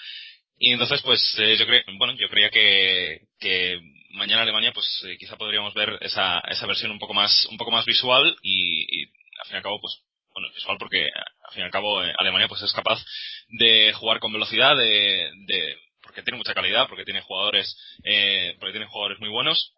[0.63, 3.79] Y entonces, pues, eh, yo creo, bueno, yo creía que, que
[4.11, 7.71] mañana Alemania, pues, eh, quizá podríamos ver esa, esa versión un poco más, un poco
[7.71, 9.05] más visual y, y
[9.39, 10.03] al fin y al cabo, pues,
[10.33, 13.03] bueno, visual porque al fin y al cabo eh, Alemania, pues, es capaz
[13.47, 15.77] de jugar con velocidad, de, de
[16.11, 19.73] porque tiene mucha calidad, porque tiene jugadores, eh, porque tiene jugadores muy buenos.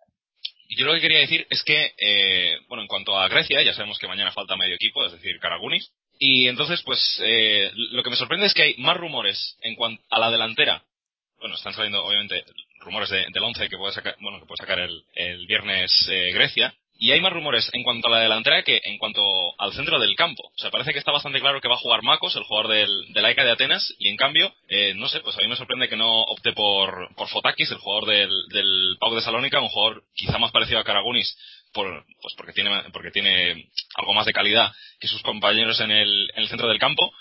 [0.68, 3.74] Y yo lo que quería decir es que, eh, bueno, en cuanto a Grecia, ya
[3.74, 5.92] sabemos que mañana falta medio equipo, es decir, Karagunis.
[6.18, 10.02] Y entonces, pues, eh, lo que me sorprende es que hay más rumores en cuanto
[10.10, 10.84] a la delantera.
[11.38, 12.44] Bueno, están saliendo, obviamente,
[12.80, 16.74] rumores del 11 que puede sacar, bueno, que puede sacar el, el viernes eh, Grecia.
[16.98, 19.22] Y hay más rumores en cuanto a la delantera que en cuanto
[19.60, 20.44] al centro del campo.
[20.48, 23.14] O sea, parece que está bastante claro que va a jugar Macos, el jugador del,
[23.14, 25.90] del AECA de Atenas, y en cambio, eh, no sé, pues a mí me sorprende
[25.90, 30.04] que no opte por, por Fotakis, el jugador del, del Pau de Salónica, un jugador
[30.16, 31.38] quizá más parecido a Karagunis,
[31.74, 36.32] por, pues porque tiene, porque tiene algo más de calidad que sus compañeros en el,
[36.36, 37.12] en el centro del campo.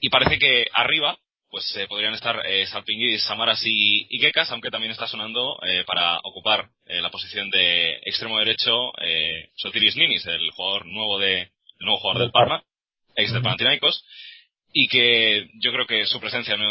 [0.00, 1.16] Y parece que arriba,
[1.52, 2.66] pues eh, podrían estar eh,
[3.18, 7.98] Samaras y, y Gekas, aunque también está sonando eh, para ocupar eh, la posición de
[8.06, 11.50] extremo derecho eh, Sotiris Ninis, el jugador nuevo de el
[11.86, 12.64] nuevo jugador del Parma,
[13.16, 14.02] ex del Panathinaikos,
[14.72, 16.64] y que yo creo que su presencia no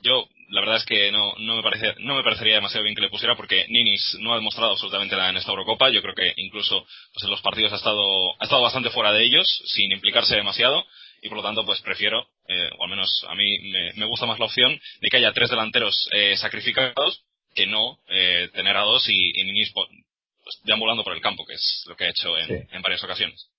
[0.00, 3.02] yo la verdad es que no, no me parece, no me parecería demasiado bien que
[3.02, 5.90] le pusiera porque Ninis no ha demostrado absolutamente nada en esta Eurocopa.
[5.90, 9.24] Yo creo que incluso pues en los partidos ha estado, ha estado bastante fuera de
[9.24, 10.86] ellos, sin implicarse demasiado
[11.22, 14.26] y por lo tanto pues prefiero, eh, o al menos a mí me, me, gusta
[14.26, 18.82] más la opción de que haya tres delanteros eh, sacrificados que no eh, tener a
[18.82, 19.88] dos y, y Ninis pues,
[20.64, 22.68] deambulando por el campo, que es lo que ha hecho en, sí.
[22.72, 23.50] en varias ocasiones.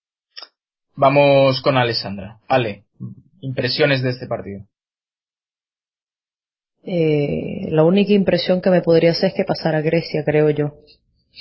[0.95, 2.39] Vamos con Alessandra.
[2.47, 2.83] Ale,
[3.41, 4.65] impresiones de este partido.
[6.83, 10.73] Eh, la única impresión que me podría hacer es que pasara Grecia, creo yo.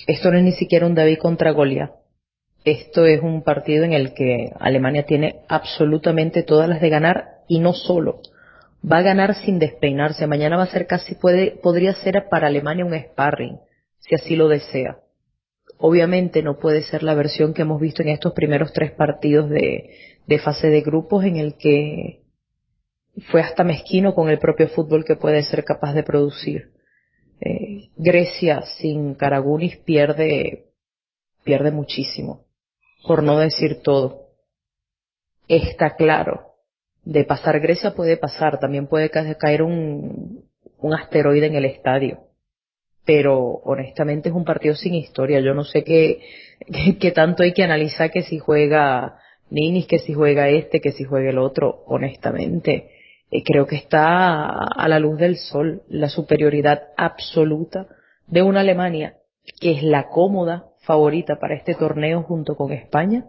[0.07, 1.91] Esto no es ni siquiera un David contra Goliat.
[2.71, 7.61] Esto es un partido en el que Alemania tiene absolutamente todas las de ganar y
[7.61, 8.21] no solo.
[8.85, 10.27] Va a ganar sin despeinarse.
[10.27, 13.59] Mañana va a ser casi, puede, podría ser para Alemania un sparring,
[14.01, 14.99] si así lo desea.
[15.79, 19.89] Obviamente no puede ser la versión que hemos visto en estos primeros tres partidos de,
[20.45, 22.21] fase de grupos en el que
[23.31, 26.73] fue hasta mezquino con el propio fútbol que puede ser capaz de producir.
[27.41, 30.67] Eh, Grecia sin Karagunis pierde,
[31.45, 32.48] pierde muchísimo,
[33.09, 34.29] por no decir todo.
[35.49, 36.53] Está claro,
[37.05, 40.45] de pasar Grecia puede pasar, también puede caer un,
[40.77, 42.19] un asteroide en el estadio.
[43.07, 45.41] Pero honestamente es un partido sin historia.
[45.41, 46.21] Yo no sé qué,
[47.01, 49.19] qué, tanto hay que analizar que si juega
[49.49, 51.85] Ninis, que si juega este, que si juega el otro.
[51.87, 52.91] Honestamente,
[53.31, 57.89] eh, creo que está a la luz del sol la superioridad absoluta
[58.27, 59.15] de una Alemania
[59.61, 63.27] que es la cómoda favorita para este torneo junto con España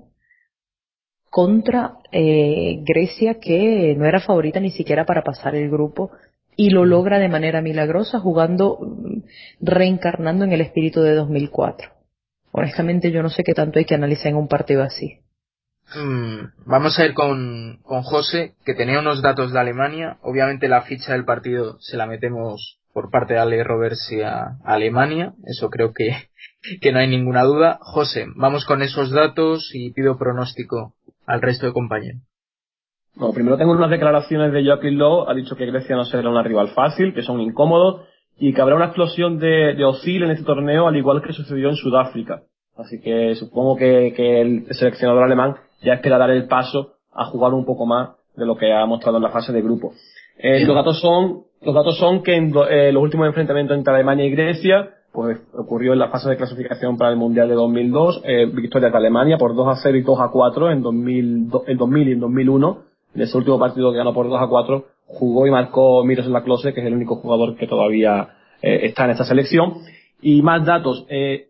[1.29, 6.09] contra eh, Grecia que no era favorita ni siquiera para pasar el grupo
[6.55, 8.79] y lo logra de manera milagrosa jugando,
[9.59, 11.89] reencarnando en el espíritu de 2004.
[12.51, 15.19] Honestamente yo no sé qué tanto hay que analizar en un partido así.
[15.95, 20.17] Mm, vamos a ir con, con José, que tenía unos datos de Alemania.
[20.21, 24.73] Obviamente la ficha del partido se la metemos por parte de Ale Roversi a, a
[24.73, 25.33] Alemania.
[25.45, 26.28] Eso creo que,
[26.81, 27.79] que no hay ninguna duda.
[27.81, 30.93] José, vamos con esos datos y pido pronóstico
[31.25, 32.21] al resto de compañeros.
[33.15, 35.29] Bueno, primero tengo unas declaraciones de Joaquín Lowe.
[35.29, 38.75] Ha dicho que Grecia no será una rival fácil, que son incómodos y que habrá
[38.75, 42.43] una explosión de, de Ozil en este torneo, al igual que sucedió en Sudáfrica.
[42.77, 47.53] Así que supongo que, que el seleccionador alemán ya espera dar el paso a jugar
[47.53, 49.93] un poco más de lo que ha mostrado en la fase de grupo.
[50.37, 54.25] Eh, los datos son, los datos son que en eh, los últimos enfrentamientos entre Alemania
[54.25, 58.45] y Grecia, pues ocurrió en la fase de clasificación para el Mundial de 2002, eh,
[58.45, 62.07] victorias de Alemania por 2 a 0 y 2 a 4 en 2000, en 2000
[62.07, 62.77] y en 2001.
[63.15, 66.33] En ese último partido que ganó por 2 a 4, jugó y marcó Miros en
[66.33, 68.29] la Close, que es el único jugador que todavía
[68.61, 69.73] eh, está en esta selección.
[70.21, 71.49] Y más datos, eh,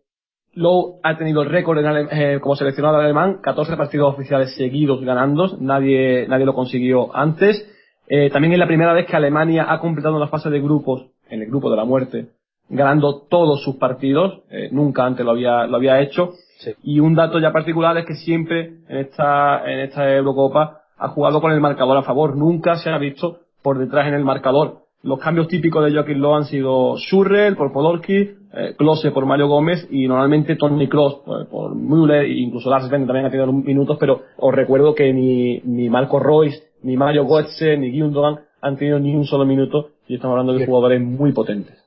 [0.53, 1.77] Lowe ha tenido el récord
[2.11, 7.65] eh, como seleccionado alemán, 14 partidos oficiales seguidos ganando, nadie, nadie lo consiguió antes.
[8.07, 11.43] Eh, también es la primera vez que Alemania ha completado una fase de grupos, en
[11.43, 12.29] el grupo de la muerte,
[12.69, 16.31] ganando todos sus partidos, eh, nunca antes lo había, lo había hecho.
[16.59, 16.71] Sí.
[16.83, 21.41] Y un dato ya particular es que siempre en esta, en esta Eurocopa ha jugado
[21.41, 24.83] con el marcador a favor, nunca se ha visto por detrás en el marcador.
[25.01, 29.47] Los cambios típicos de Joaquín Lowe han sido Schurrell por Podolski, eh, Klose por Mario
[29.47, 33.51] Gómez y normalmente Tony Kroos por, por Müller e incluso Lars Bender también ha tenido
[33.51, 38.75] minutos, pero os recuerdo que ni, ni Marco Royce, ni Mario Götze, ni Gundogan han
[38.75, 41.78] tenido ni un solo minuto y estamos hablando de jugadores muy potentes.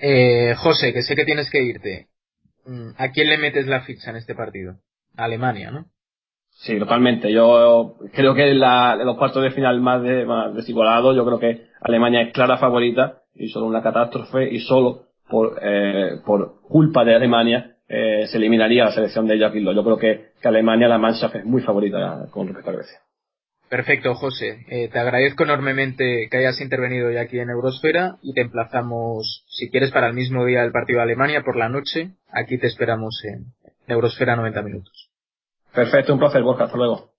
[0.00, 2.06] Eh, José, que sé que tienes que irte.
[2.64, 4.76] Mm, ¿A quién le metes la ficha en este partido?
[5.16, 5.86] A Alemania, ¿no?
[6.50, 7.32] Sí, totalmente.
[7.32, 11.68] Yo creo que la, los cuartos de final más, de, más desigualados, yo creo que
[11.80, 17.14] Alemania es clara favorita y solo una catástrofe y solo por, eh, por culpa de
[17.14, 19.74] Alemania eh, se eliminaría la selección de Lowe.
[19.74, 22.98] Yo creo que, que Alemania, la Mannschaft es muy favorita con respecto a Grecia.
[23.68, 24.64] Perfecto, José.
[24.68, 29.70] Eh, te agradezco enormemente que hayas intervenido ya aquí en Eurosfera y te emplazamos, si
[29.70, 32.12] quieres, para el mismo día del partido de Alemania por la noche.
[32.32, 33.52] Aquí te esperamos en
[33.86, 35.10] Eurosfera 90 minutos.
[35.74, 36.64] Perfecto, un placer, Borja.
[36.64, 37.10] Hasta luego.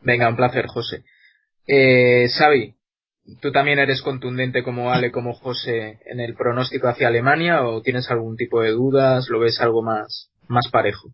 [0.00, 1.04] Venga, un placer, José.
[1.66, 2.74] Eh, Xavi,
[3.42, 8.10] ¿tú también eres contundente como Ale, como José en el pronóstico hacia Alemania o tienes
[8.10, 9.28] algún tipo de dudas?
[9.28, 11.10] ¿Lo ves algo más, más parejo?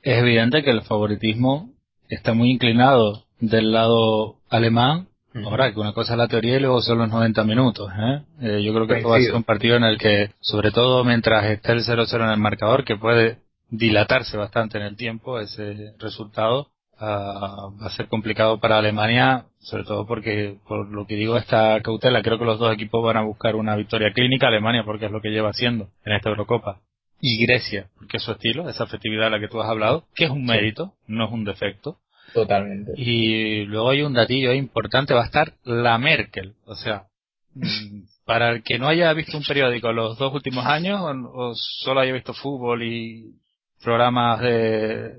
[0.00, 1.74] Es evidente que el favoritismo
[2.08, 5.08] está muy inclinado del lado alemán.
[5.44, 7.88] Ahora, que una cosa es la teoría y luego son los 90 minutos.
[7.96, 8.22] ¿eh?
[8.40, 11.04] Eh, yo creo que esto va a ser un partido en el que, sobre todo
[11.04, 13.38] mientras esté el 0-0 en el marcador, que puede
[13.70, 16.68] dilatarse bastante en el tiempo ese resultado,
[17.00, 17.04] uh,
[17.80, 22.22] va a ser complicado para Alemania, sobre todo porque, por lo que digo, esta cautela,
[22.22, 25.20] creo que los dos equipos van a buscar una victoria clínica, Alemania porque es lo
[25.20, 26.80] que lleva haciendo en esta Eurocopa,
[27.20, 30.24] y Grecia, porque es su estilo, esa afectividad de la que tú has hablado, que
[30.24, 31.98] es un mérito, no es un defecto.
[32.34, 32.92] Totalmente.
[32.96, 37.04] Y luego hay un datillo importante, va a estar la Merkel, o sea,
[37.54, 41.54] mm, para el que no haya visto un periódico los dos últimos años o, o
[41.54, 43.34] solo haya visto fútbol y
[43.82, 45.16] programas de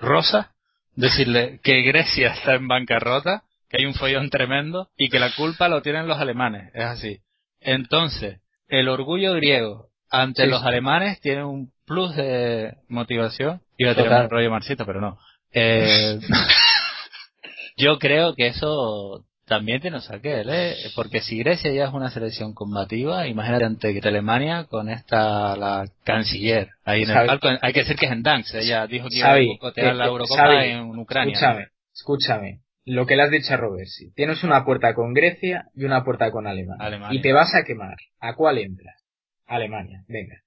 [0.00, 0.52] rosa,
[0.94, 5.68] decirle que Grecia está en bancarrota, que hay un follón tremendo y que la culpa
[5.68, 6.70] lo tienen los alemanes.
[6.74, 7.20] Es así.
[7.60, 13.60] Entonces, el orgullo griego ante los alemanes tiene un plus de motivación.
[13.76, 15.18] Iba a tener un rollo marxista, pero no.
[15.52, 16.18] Eh,
[17.76, 20.76] yo creo que eso también tiene aquel, ¿eh?
[20.94, 26.68] Porque si Grecia ya es una selección combativa, imagínate ante Alemania con esta, la canciller,
[26.84, 29.32] ahí en el palco, hay que decir que es en Danks, ella dijo que iba
[29.32, 31.32] a bocotear la Eurocopa en Ucrania.
[31.32, 35.84] Escúchame, escúchame, lo que le has dicho a Robersi, tienes una puerta con Grecia y
[35.84, 37.18] una puerta con Alemania, Alemania.
[37.18, 39.02] y te vas a quemar, ¿a cuál entras?
[39.46, 40.42] Alemania, venga.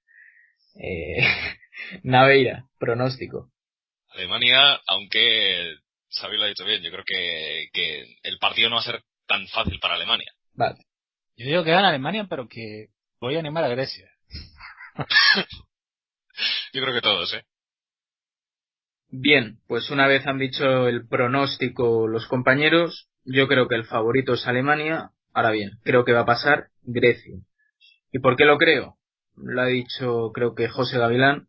[0.76, 1.24] Eh,
[2.04, 3.51] Naveira, pronóstico.
[4.14, 5.76] Alemania, aunque
[6.10, 9.02] Xavi lo ha dicho bien, yo creo que, que el partido no va a ser
[9.26, 10.32] tan fácil para Alemania.
[10.54, 10.78] Vale.
[11.36, 12.88] Yo digo que gana Alemania, pero que
[13.20, 14.10] voy a animar a Grecia.
[16.72, 17.44] yo creo que todos, ¿eh?
[19.08, 24.34] Bien, pues una vez han dicho el pronóstico los compañeros, yo creo que el favorito
[24.34, 25.10] es Alemania.
[25.34, 27.36] Ahora bien, creo que va a pasar Grecia.
[28.10, 28.96] ¿Y por qué lo creo?
[29.36, 31.48] Lo ha dicho creo que José Gavilán.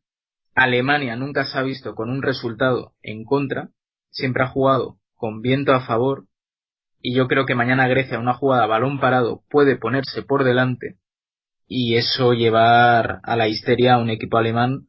[0.56, 3.70] Alemania nunca se ha visto con un resultado en contra,
[4.10, 6.26] siempre ha jugado con viento a favor
[7.02, 10.98] y yo creo que mañana Grecia una jugada balón parado puede ponerse por delante
[11.68, 14.88] y eso llevar a la histeria a un equipo alemán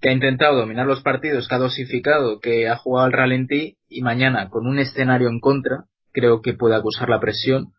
[0.00, 4.02] que ha intentado dominar los partidos, que ha dosificado, que ha jugado al ralentí y
[4.02, 7.72] mañana con un escenario en contra creo que puede acusar la presión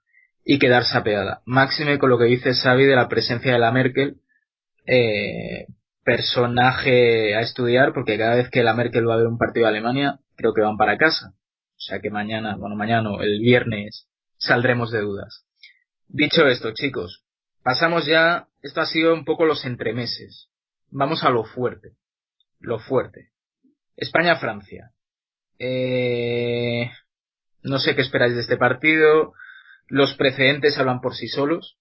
[0.43, 1.41] y quedarse apeada.
[1.45, 4.17] Máxime con lo que dice Xavi de la presencia de la Merkel,
[4.85, 5.67] eh,
[6.03, 9.69] personaje a estudiar porque cada vez que la Merkel va a ver un partido de
[9.69, 11.33] Alemania creo que van para casa.
[11.75, 15.45] O sea que mañana, bueno, mañana el viernes saldremos de dudas.
[16.07, 17.23] Dicho esto, chicos,
[17.63, 20.49] pasamos ya, esto ha sido un poco los entremeses.
[20.91, 21.97] Vamos a lo fuerte.
[22.59, 23.31] Lo fuerte.
[23.97, 24.91] España-Francia.
[25.59, 26.91] Eh,
[27.63, 29.33] no sé qué esperáis de este partido.
[29.87, 31.77] Los precedentes hablan por sí solos.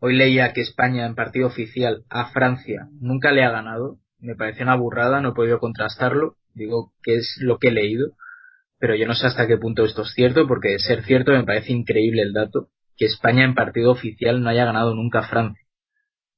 [0.00, 3.98] Hoy leía que España en partido oficial a Francia nunca le ha ganado.
[4.20, 6.36] Me pareció una burrada, no he podido contrastarlo.
[6.54, 8.12] Digo que es lo que he leído.
[8.78, 11.44] Pero yo no sé hasta qué punto esto es cierto, porque de ser cierto me
[11.44, 12.68] parece increíble el dato.
[12.96, 15.64] Que España en partido oficial no haya ganado nunca a Francia.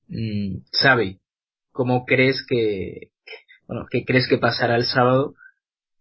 [0.08, 1.20] Mm, Xavi,
[1.70, 3.10] ¿cómo crees que,
[3.66, 5.34] bueno, qué crees que pasará el sábado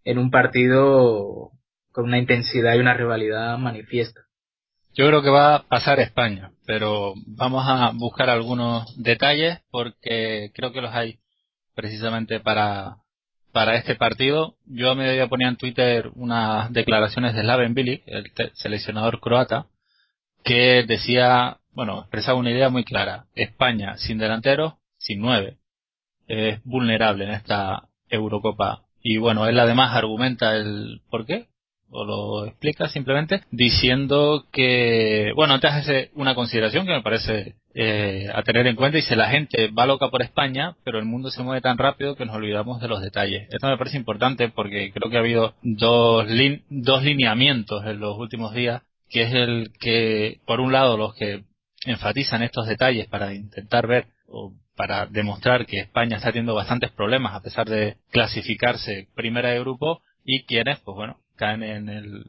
[0.05, 1.51] en un partido
[1.91, 4.28] con una intensidad y una rivalidad manifiesta?
[4.95, 10.71] Yo creo que va a pasar España, pero vamos a buscar algunos detalles porque creo
[10.73, 11.19] que los hay
[11.75, 12.97] precisamente para,
[13.51, 14.55] para este partido.
[14.65, 19.67] Yo me mediodía ponía en Twitter unas declaraciones de Slaven Bilic, el seleccionador croata,
[20.43, 23.27] que decía, bueno, expresaba una idea muy clara.
[23.35, 25.57] España sin delanteros, sin nueve,
[26.27, 28.85] es vulnerable en esta Eurocopa.
[29.01, 31.47] Y bueno, él además argumenta el por qué,
[31.91, 38.27] o lo explica simplemente diciendo que, bueno, antes hace una consideración que me parece eh,
[38.33, 41.43] a tener en cuenta, dice la gente va loca por España, pero el mundo se
[41.43, 43.47] mueve tan rápido que nos olvidamos de los detalles.
[43.51, 46.27] Esto me parece importante porque creo que ha habido dos,
[46.69, 51.43] dos lineamientos en los últimos días, que es el que, por un lado, los que
[51.85, 57.33] enfatizan estos detalles para intentar ver o para demostrar que España está teniendo bastantes problemas
[57.33, 62.25] a pesar de clasificarse primera de grupo y quienes, pues bueno, caen en el,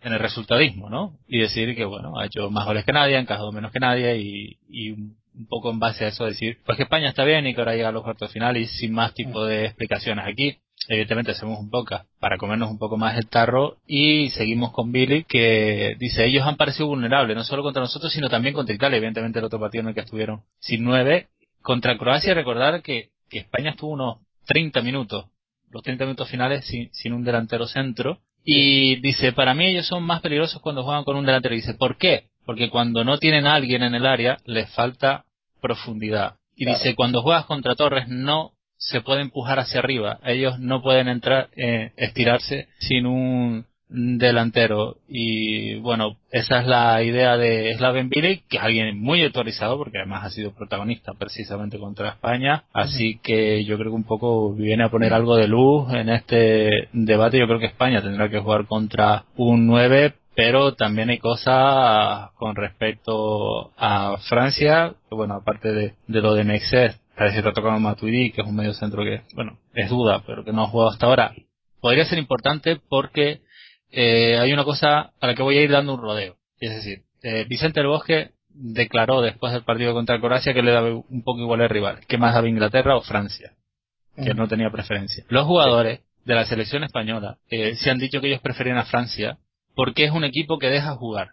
[0.00, 1.18] en el resultadismo, ¿no?
[1.26, 4.16] Y decir que, bueno, ha hecho más goles que nadie, ha encajado menos que nadie
[4.18, 7.54] y, y un poco en base a eso decir, pues que España está bien y
[7.54, 10.58] que ahora llega a los cuartos finales y sin más tipo de explicaciones aquí.
[10.88, 15.24] Evidentemente hacemos un poco para comernos un poco más el tarro y seguimos con Billy
[15.24, 19.38] que dice ellos han parecido vulnerables no solo contra nosotros sino también contra Italia evidentemente
[19.38, 21.28] el otro partido en el que estuvieron sin nueve
[21.62, 25.26] contra Croacia recordar que, que España estuvo unos 30 minutos
[25.70, 30.02] los 30 minutos finales sin, sin un delantero centro y dice, para mí ellos son
[30.04, 31.54] más peligrosos cuando juegan con un delantero.
[31.54, 32.28] Y dice, ¿por qué?
[32.44, 35.24] Porque cuando no tienen a alguien en el área, les falta
[35.62, 36.34] profundidad.
[36.54, 40.20] Y dice, cuando juegas contra Torres, no se puede empujar hacia arriba.
[40.24, 44.96] Ellos no pueden entrar, eh, estirarse sin un delantero.
[45.08, 49.98] Y bueno, esa es la idea de Slaven Bilic, que es alguien muy autorizado porque
[49.98, 52.64] además ha sido protagonista precisamente contra España.
[52.72, 56.88] Así que yo creo que un poco viene a poner algo de luz en este
[56.92, 57.38] debate.
[57.38, 62.56] Yo creo que España tendrá que jugar contra un 9, pero también hay cosas con
[62.56, 68.40] respecto a Francia, bueno, aparte de, lo de Nexer, parece que ha tocado Matuidi, que
[68.40, 71.32] es un medio centro que, bueno, es duda, pero que no ha jugado hasta ahora.
[71.80, 73.40] Podría ser importante porque
[73.96, 76.36] eh, hay una cosa a la que voy a ir dando un rodeo.
[76.58, 80.88] Es decir, eh, Vicente del Bosque declaró después del partido contra Croacia que le daba
[80.94, 83.52] un poco igual el rival, que más daba Inglaterra o Francia,
[84.16, 85.24] que no tenía preferencia.
[85.28, 89.38] Los jugadores de la selección española eh, se han dicho que ellos preferían a Francia
[89.76, 91.32] porque es un equipo que deja jugar.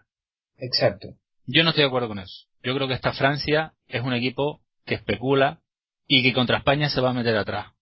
[0.58, 1.08] Exacto.
[1.46, 2.46] Yo no estoy de acuerdo con eso.
[2.62, 5.60] Yo creo que esta Francia es un equipo que especula
[6.06, 7.72] y que contra España se va a meter atrás.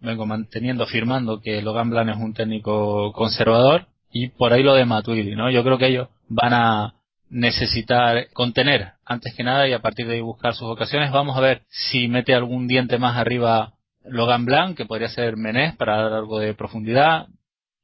[0.00, 4.84] Vengo manteniendo, afirmando que Logan Blanc es un técnico conservador y por ahí lo de
[4.84, 5.50] Matuidi, ¿no?
[5.50, 6.94] Yo creo que ellos van a
[7.30, 11.12] necesitar contener antes que nada y a partir de ahí buscar sus ocasiones.
[11.12, 15.76] Vamos a ver si mete algún diente más arriba Logan Blanc, que podría ser Menés
[15.76, 17.26] para dar algo de profundidad.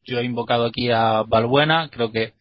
[0.04, 2.32] Yo he invocado aquí a Balbuena, creo que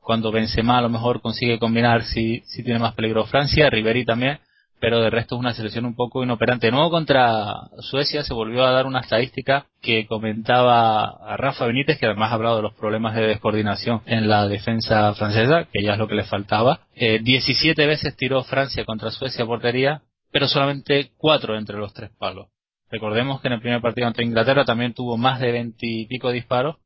[0.00, 4.40] cuando Benzema a lo mejor consigue combinar si, si tiene más peligro Francia, Riveri también,
[4.82, 6.66] pero de resto es una selección un poco inoperante.
[6.66, 12.00] De nuevo contra Suecia se volvió a dar una estadística que comentaba a Rafa Benítez,
[12.00, 15.92] que además ha hablado de los problemas de descoordinación en la defensa francesa, que ya
[15.92, 16.80] es lo que le faltaba.
[16.96, 20.02] Eh, 17 veces tiró Francia contra Suecia portería,
[20.32, 22.48] pero solamente 4 entre los tres palos.
[22.90, 26.32] Recordemos que en el primer partido ante Inglaterra también tuvo más de 20 y pico
[26.32, 26.78] disparos,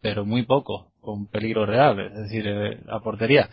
[0.00, 3.50] pero muy poco, con peligro real, es decir, eh, la portería.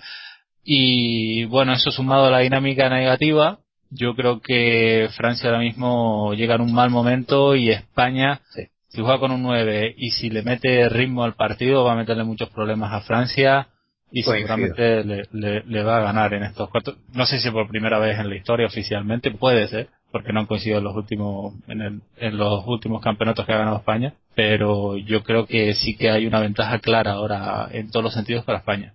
[0.64, 3.60] Y bueno, eso sumado a la dinámica negativa,
[3.96, 8.42] yo creo que Francia ahora mismo llega en un mal momento y España,
[8.90, 12.24] si juega con un 9 y si le mete ritmo al partido, va a meterle
[12.24, 13.70] muchos problemas a Francia
[14.12, 16.98] y seguramente le, le, va a ganar en estos cuartos.
[17.14, 20.46] No sé si por primera vez en la historia oficialmente, puede ser, porque no han
[20.46, 24.98] coincidido en los últimos, en, el, en los últimos campeonatos que ha ganado España, pero
[24.98, 28.60] yo creo que sí que hay una ventaja clara ahora en todos los sentidos para
[28.60, 28.94] España.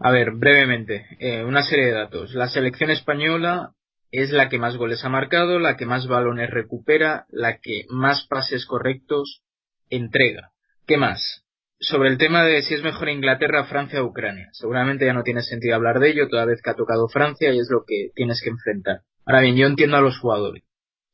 [0.00, 2.34] A ver, brevemente, eh, una serie de datos.
[2.34, 3.72] La selección española
[4.12, 8.26] es la que más goles ha marcado, la que más balones recupera, la que más
[8.28, 9.42] pases correctos
[9.88, 10.52] entrega.
[10.86, 11.44] ¿Qué más?
[11.80, 14.50] Sobre el tema de si es mejor Inglaterra, Francia o Ucrania.
[14.52, 17.58] Seguramente ya no tiene sentido hablar de ello toda vez que ha tocado Francia y
[17.58, 19.00] es lo que tienes que enfrentar.
[19.24, 20.62] Ahora bien, yo entiendo a los jugadores.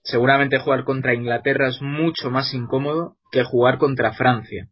[0.02, 4.68] Seguramente jugar contra Inglaterra es mucho más incómodo que jugar contra Francia.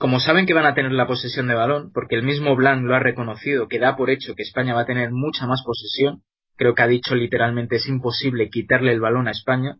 [0.00, 2.96] Como saben que van a tener la posesión de balón, porque el mismo Blanc lo
[2.96, 6.22] ha reconocido, que da por hecho que España va a tener mucha más posesión,
[6.56, 9.78] creo que ha dicho literalmente es imposible quitarle el balón a España,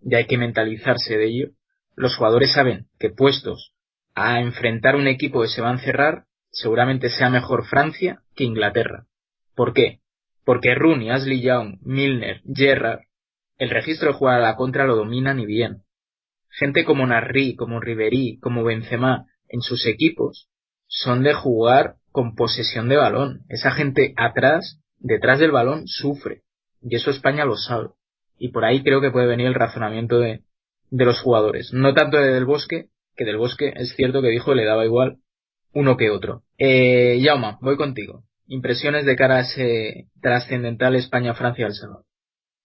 [0.00, 1.48] y hay que mentalizarse de ello.
[1.96, 3.72] Los jugadores saben que puestos
[4.14, 9.06] a enfrentar un equipo que se va a encerrar, seguramente sea mejor Francia que Inglaterra.
[9.54, 10.00] ¿Por qué?
[10.44, 13.00] Porque Rooney, Ashley Young, Milner, Gerrard,
[13.58, 15.82] el registro de jugar a la contra lo dominan y bien.
[16.48, 20.48] Gente como Narri, como Ribery, como Benzema, en sus equipos,
[20.86, 23.44] son de jugar con posesión de balón.
[23.48, 26.42] Esa gente atrás detrás del balón sufre.
[26.82, 27.88] Y eso España lo sabe.
[28.38, 30.42] Y por ahí creo que puede venir el razonamiento de,
[30.90, 31.72] de los jugadores.
[31.72, 32.86] No tanto de Del Bosque,
[33.16, 35.18] que Del Bosque es cierto que dijo le daba igual
[35.72, 36.42] uno que otro.
[36.56, 38.24] Eh, Yauma, voy contigo.
[38.46, 42.04] Impresiones de cara a ese trascendental España-Francia al Salvador.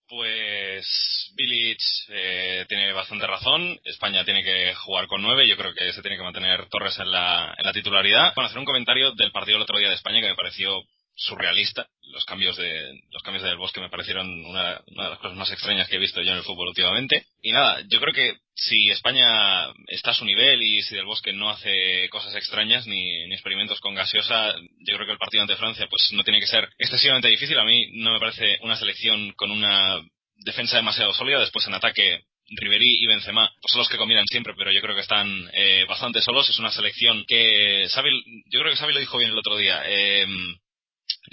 [0.07, 1.79] Pues Bilic
[2.09, 3.79] eh, tiene bastante razón.
[3.83, 5.47] España tiene que jugar con nueve.
[5.47, 8.33] Yo creo que se tiene que mantener Torres en la, en la titularidad.
[8.35, 10.71] Bueno, hacer un comentario del partido el otro día de España que me pareció
[11.15, 11.87] surrealista.
[12.11, 15.51] Los cambios de los cambios del bosque me parecieron una, una, de las cosas más
[15.51, 17.25] extrañas que he visto yo en el fútbol últimamente.
[17.41, 21.33] Y nada, yo creo que si España está a su nivel y si del bosque
[21.33, 25.55] no hace cosas extrañas ni, ni experimentos con gaseosa, yo creo que el partido ante
[25.55, 27.57] Francia pues no tiene que ser excesivamente difícil.
[27.57, 30.01] A mí no me parece una selección con una
[30.37, 31.39] defensa demasiado sólida.
[31.39, 34.95] Después en ataque Ribery y Benzema pues son los que combinan siempre, pero yo creo
[34.95, 36.49] que están eh, bastante solos.
[36.49, 39.81] Es una selección que Xavi, yo creo que Xavi lo dijo bien el otro día.
[39.85, 40.27] Eh,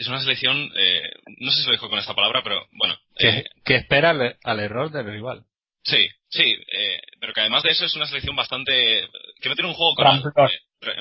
[0.01, 1.03] es una selección, eh,
[1.39, 2.99] no sé si lo dijo con esta palabra, pero bueno.
[3.17, 5.45] Que, eh, espera al, error del rival.
[5.83, 9.07] Sí, sí, eh, pero que además de eso es una selección bastante.
[9.43, 10.23] que no tiene un juego coral.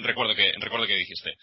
[0.01, 1.33] recuerdo que recuerdo que dijiste.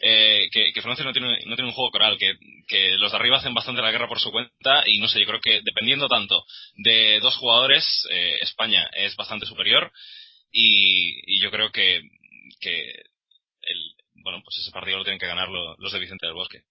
[0.00, 2.34] que, que, Francia no tiene, no tiene un juego coral, que,
[2.68, 5.26] que los de arriba hacen bastante la guerra por su cuenta y no sé, yo
[5.26, 6.44] creo que dependiendo tanto
[6.76, 8.06] de dos jugadores,
[8.40, 9.90] España es bastante superior
[10.52, 12.02] y, y yo creo que,
[12.60, 12.82] que
[13.62, 16.62] el, bueno, pues ese partido lo tienen que ganar los de Vicente del Bosque.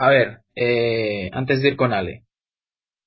[0.00, 2.22] A ver, eh, antes de ir con Ale.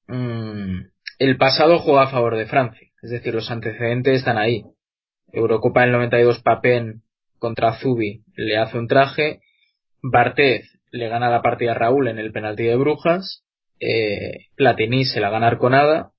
[0.08, 0.82] Mm,
[1.18, 4.64] el pasado juega a favor de Francia, es decir, los antecedentes están ahí.
[5.32, 7.02] Eurocopa del 92 Papen
[7.40, 9.40] contra Zubi le hace un traje,
[10.04, 13.44] Barthez le gana la partida a Raúl en el penalti de Brujas,
[13.80, 16.12] eh, Platini se la gana Arconada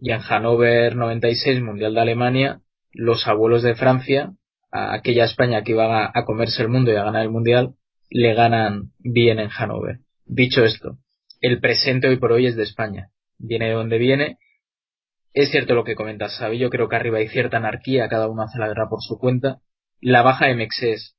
[0.00, 2.60] y en Hannover 96 Mundial de Alemania
[2.92, 4.32] los abuelos de Francia,
[4.72, 7.74] a aquella España que iba a, comerse el mundo y a ganar el Mundial,
[8.10, 10.00] le ganan bien en Hannover.
[10.26, 10.98] Dicho esto,
[11.40, 13.10] el presente hoy por hoy es de España.
[13.38, 14.38] Viene de donde viene.
[15.32, 16.58] Es cierto lo que comentas, Sabi.
[16.58, 19.60] Yo creo que arriba hay cierta anarquía, cada uno hace la guerra por su cuenta.
[20.00, 21.16] La baja de Mexés,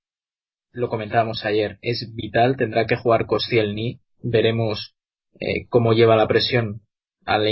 [0.72, 2.58] lo comentábamos ayer, es vital.
[2.58, 3.28] Tendrá que jugar
[3.74, 4.02] Ni.
[4.22, 4.96] Veremos
[5.40, 6.82] eh, cómo lleva la presión
[7.26, 7.48] al,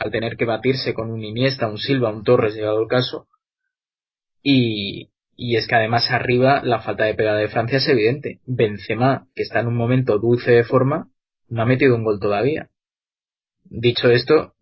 [0.00, 3.28] al, tener que batirse con un Iniesta, un Silva, un Torres, llegado el caso.
[4.42, 8.40] Y, y es que además arriba la falta de pegada de Francia es evidente.
[8.46, 11.08] Benzema, que está en un momento dulce de forma,
[11.48, 12.70] no ha metido un gol todavía.
[13.64, 14.54] Dicho esto,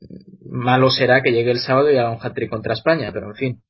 [0.44, 3.62] malo será que llegue el sábado y haga un hat-trick contra España, pero en fin,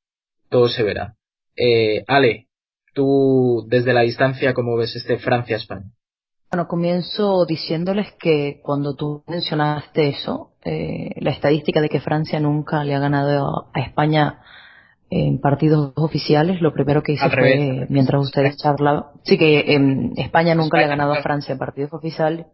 [0.49, 1.17] todo se verá.
[1.57, 2.47] Eh, Ale,
[2.95, 5.91] tú desde la distancia, ¿cómo ves este Francia-España?
[6.51, 12.85] Bueno, comienzo diciéndoles que cuando tú mencionaste eso, eh, la estadística de que Francia nunca
[12.85, 14.41] le ha ganado a España
[15.17, 20.57] en partidos oficiales, lo primero que hice fue, mientras ustedes charlaban, sí que en España
[20.57, 22.47] nunca le ha ganado a Francia en partidos oficiales,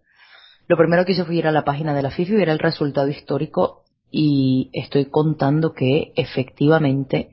[0.68, 2.58] lo primero que hice fue ir a la página de la FIFA y ver el
[2.58, 7.30] resultado histórico y estoy contando que efectivamente,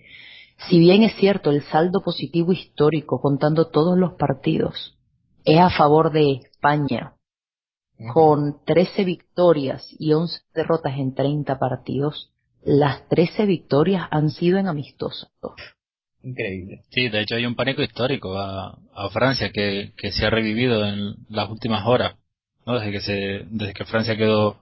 [0.70, 4.98] si bien es cierto el saldo positivo histórico contando todos los partidos
[5.44, 7.16] es a favor de España,
[8.14, 12.32] con 13 victorias y 11 derrotas en 30 partidos,
[12.64, 15.30] las 13 victorias han sido en amistosos.
[16.24, 16.82] Increíble.
[16.90, 18.78] Sí, de hecho hay un pánico histórico a,
[19.12, 22.16] Francia que, se ha revivido en las últimas horas,
[22.66, 22.80] ¿no?
[22.80, 24.60] Desde que se, desde que Francia quedó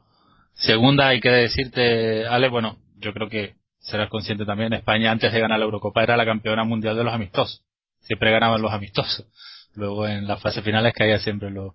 [0.54, 5.40] segunda, hay que decirte, Ale, bueno, yo creo que serás consciente también, España antes de
[5.40, 7.64] ganar la Eurocopa era la campeona mundial de los amistosos.
[8.02, 9.26] Siempre ganaban los amistosos.
[9.74, 11.74] Luego en las fases finales caía siempre los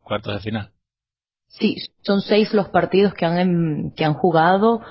[0.00, 0.70] cuartos de final.
[1.48, 4.82] Sí, son seis los partidos que han, que han jugado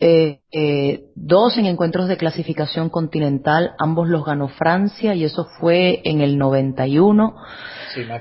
[0.00, 6.00] eh, eh, dos en encuentros de clasificación continental, ambos los ganó Francia y eso fue
[6.04, 7.36] en el 91.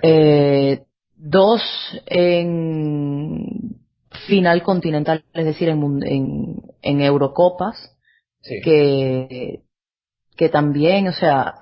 [0.03, 0.83] eh,
[1.15, 1.61] dos
[2.05, 3.77] en
[4.27, 7.95] final continental, es decir, en, en, en Eurocopas,
[8.63, 9.61] que,
[10.35, 11.55] que también, o sea,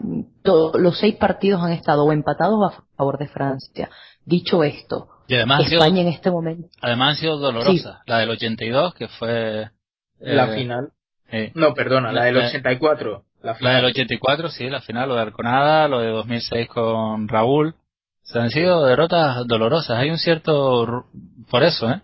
[0.43, 3.89] los seis partidos han estado empatados a favor de Francia.
[4.26, 6.70] Dicho esto, España en este momento.
[6.82, 7.99] Además han sido dolorosas.
[8.05, 9.70] La del 82, que fue
[10.20, 10.91] la eh, final.
[11.55, 13.24] No, perdona, la, del 84.
[13.41, 17.76] La, la, del 84, sí, la final, lo de Arconada, lo de 2006 con Raúl.
[18.24, 19.97] Se han sido derrotas dolorosas.
[19.97, 21.05] Hay un cierto.
[21.49, 22.01] por eso, ¿eh?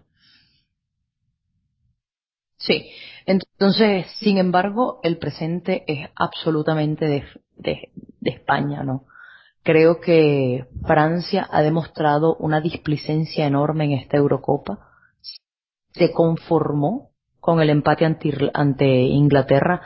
[2.57, 2.89] Sí.
[3.25, 7.23] Entonces, sin embargo, el presente es absolutamente de,
[7.55, 7.89] de,
[8.19, 9.05] de España, ¿no?
[9.63, 14.89] Creo que Francia ha demostrado una displicencia enorme en esta Eurocopa.
[15.93, 17.12] Se conformó
[17.43, 19.81] con el empate ante, Inglaterra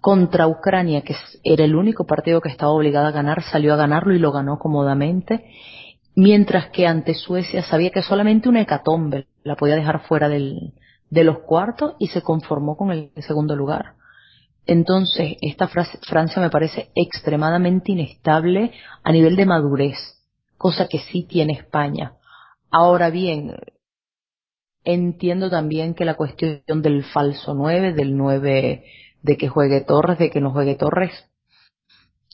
[0.00, 1.14] contra Ucrania, que
[1.44, 4.58] era el único partido que estaba obligado a ganar, salió a ganarlo y lo ganó
[4.58, 5.44] cómodamente,
[6.16, 10.72] mientras que ante Suecia sabía que solamente una hecatombe la podía dejar fuera del,
[11.10, 13.94] de los cuartos y se conformó con el segundo lugar.
[14.66, 18.72] Entonces, esta Francia me parece extremadamente inestable
[19.04, 19.96] a nivel de madurez,
[20.58, 22.14] cosa que sí tiene España.
[22.68, 23.54] Ahora bien,
[24.84, 28.84] Entiendo también que la cuestión del falso 9, del 9
[29.22, 31.12] de que juegue Torres, de que no juegue Torres,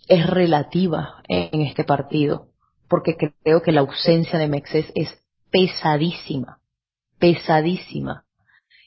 [0.09, 2.49] es relativa en este partido,
[2.89, 5.09] porque creo que la ausencia de Mexes es
[5.51, 6.61] pesadísima,
[7.19, 8.25] pesadísima.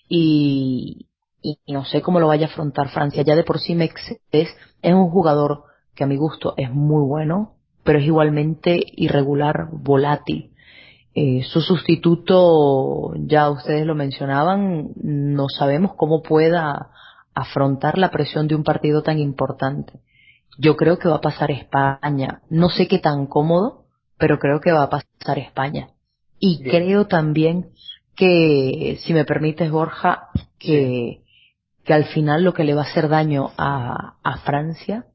[0.07, 1.07] Y,
[1.41, 3.23] y no sé cómo lo vaya a afrontar Francia.
[3.23, 5.63] Ya de por sí Mexes es un jugador
[5.95, 10.53] que a mi gusto es muy bueno, pero es igualmente irregular, volátil.
[11.15, 16.91] Eh, su sustituto, ya ustedes lo mencionaban, no sabemos cómo pueda
[17.33, 20.01] afrontar la presión de un partido tan importante.
[20.59, 22.41] Yo creo que va a pasar España.
[22.49, 23.85] No sé qué tan cómodo,
[24.17, 25.89] pero creo que va a pasar España.
[26.37, 27.71] Y creo también
[28.15, 30.27] que, si me permites, Borja,
[30.59, 31.23] que,
[31.85, 35.05] que al final lo que le va a hacer daño a, a Francia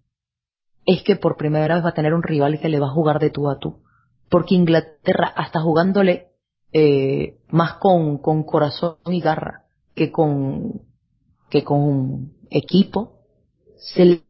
[0.87, 3.21] es que por primera vez va a tener un rival que le va a jugar
[3.21, 3.84] de tú a tú
[4.35, 6.27] porque Inglaterra, hasta jugándole
[6.73, 9.63] eh, más con, con corazón y garra
[9.95, 10.81] que con,
[11.49, 13.21] que con equipo,
[13.77, 14.25] se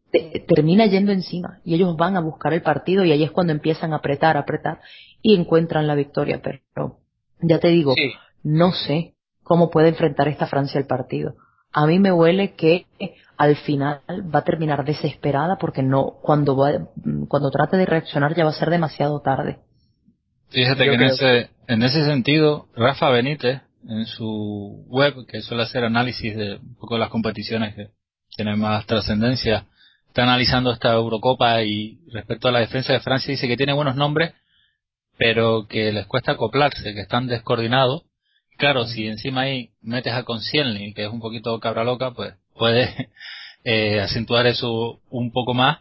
[0.46, 3.94] termina yendo encima y ellos van a buscar el partido y ahí es cuando empiezan
[3.94, 4.82] a apretar, apretar
[5.22, 6.42] y encuentran la victoria.
[6.44, 6.98] Pero
[7.40, 7.94] ya te digo,
[8.42, 11.36] no sé cómo puede enfrentar esta Francia el partido.
[11.72, 12.84] a mí me huele que
[13.38, 16.54] al final va a terminar desesperada porque no cuando
[17.26, 19.60] cuando trate de reaccionar ya va a ser demasiado tarde.
[20.50, 25.84] Fíjate que en ese, en ese sentido, Rafa Benítez, en su web, que suele hacer
[25.84, 27.88] análisis de un poco las competiciones que
[28.36, 29.66] tienen más trascendencia,
[30.08, 33.96] está analizando esta Eurocopa y respecto a la defensa de Francia dice que tiene buenos
[33.96, 34.32] nombres,
[35.18, 38.04] pero que les cuesta acoplarse, que están descoordinados.
[38.56, 43.10] Claro, si encima ahí metes a Concielny, que es un poquito cabra loca, pues puede
[43.64, 45.78] eh, acentuar eso un poco más.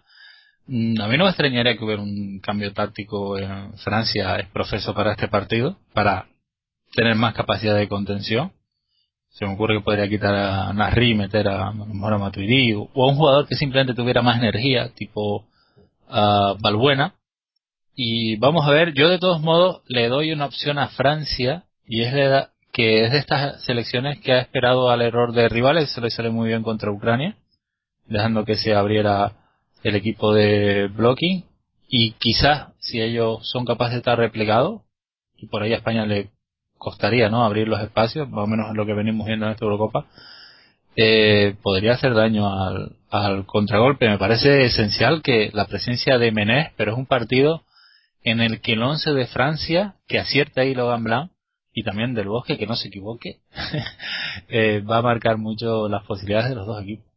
[0.68, 4.94] Mm, a mí no me extrañaría que hubiera un cambio táctico en Francia, es profeso
[4.94, 6.28] para este partido, para
[6.96, 8.52] tener más capacidad de contención
[9.34, 13.16] se me ocurre que podría quitar a Nasri meter a, a, Matuidi o, a un
[13.16, 15.46] jugador que simplemente tuviera más energía, tipo
[16.08, 17.16] Balbuena.
[17.96, 22.02] Y vamos a ver, yo de todos modos le doy una opción a Francia y
[22.04, 26.02] es de, que es de estas selecciones que ha esperado al error de rivales, se
[26.02, 27.36] le sale muy bien contra Ucrania,
[28.06, 29.34] dejando que se abriera
[29.84, 31.46] el equipo de blocking
[31.88, 34.82] y quizás si ellos son capaces de estar replegados
[35.38, 36.32] y por ahí a España le
[36.78, 40.06] costaría no abrir los espacios, más o menos lo que venimos viendo en esta Eurocopa,
[40.96, 44.10] eh, podría hacer daño al, al contragolpe.
[44.10, 47.64] Me parece esencial que la presencia de Menés, pero es un partido
[48.24, 51.32] en el que el 11 de Francia, que acierta ahí Logan Blanc,
[51.74, 53.40] y también del Bosque, que no se equivoque,
[54.50, 57.13] eh, va a marcar mucho las posibilidades de los dos equipos.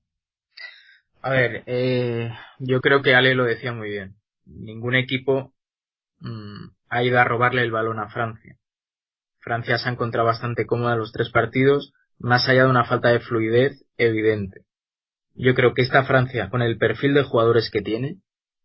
[1.26, 4.14] A ver, eh, yo creo que Ale lo decía muy bien.
[4.44, 5.52] Ningún equipo
[6.20, 8.56] mmm, ha ido a robarle el balón a Francia.
[9.40, 13.18] Francia se ha encontrado bastante cómoda los tres partidos, más allá de una falta de
[13.18, 14.66] fluidez evidente.
[15.34, 18.18] Yo creo que esta Francia, con el perfil de jugadores que tiene,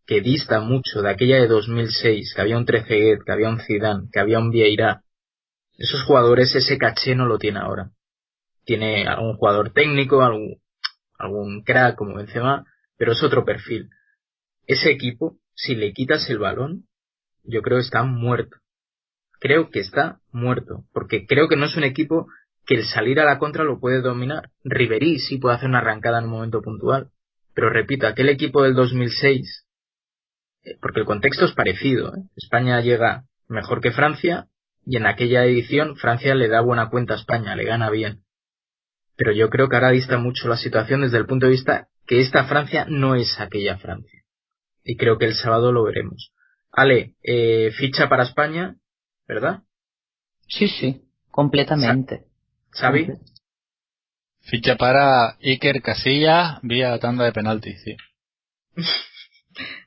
[0.05, 4.07] que dista mucho de aquella de 2006, que había un Trezeguet, que había un Zidane,
[4.13, 5.01] que había un Vieira,
[5.79, 7.89] esos jugadores ese caché no lo tiene ahora.
[8.65, 10.61] Tiene algún jugador técnico, algún,
[11.21, 12.65] algún crack como Benzema,
[12.97, 13.89] pero es otro perfil.
[14.67, 16.85] Ese equipo, si le quitas el balón,
[17.43, 18.57] yo creo que está muerto
[19.41, 22.27] creo que está muerto, porque creo que no es un equipo
[22.65, 24.51] que el salir a la contra lo puede dominar.
[24.63, 27.09] Riverí sí puede hacer una arrancada en un momento puntual,
[27.55, 29.65] pero repito, aquel equipo del 2006,
[30.63, 32.21] eh, porque el contexto es parecido, ¿eh?
[32.35, 34.47] España llega mejor que Francia
[34.85, 38.23] y en aquella edición Francia le da buena cuenta a España, le gana bien.
[39.21, 42.21] Pero yo creo que ahora dista mucho la situación desde el punto de vista que
[42.21, 44.23] esta Francia no es aquella Francia.
[44.83, 46.33] Y creo que el sábado lo veremos.
[46.71, 48.77] Ale, eh, ficha para España
[49.27, 49.59] ¿verdad?
[50.47, 52.25] Sí, sí, completamente.
[52.71, 53.09] ¿Xavi?
[54.41, 57.95] Ficha para Iker Casillas vía tanda de penalti, sí.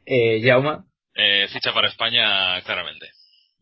[0.07, 0.87] eh, Jauma.
[1.17, 3.09] Eh, ficha para España, claramente.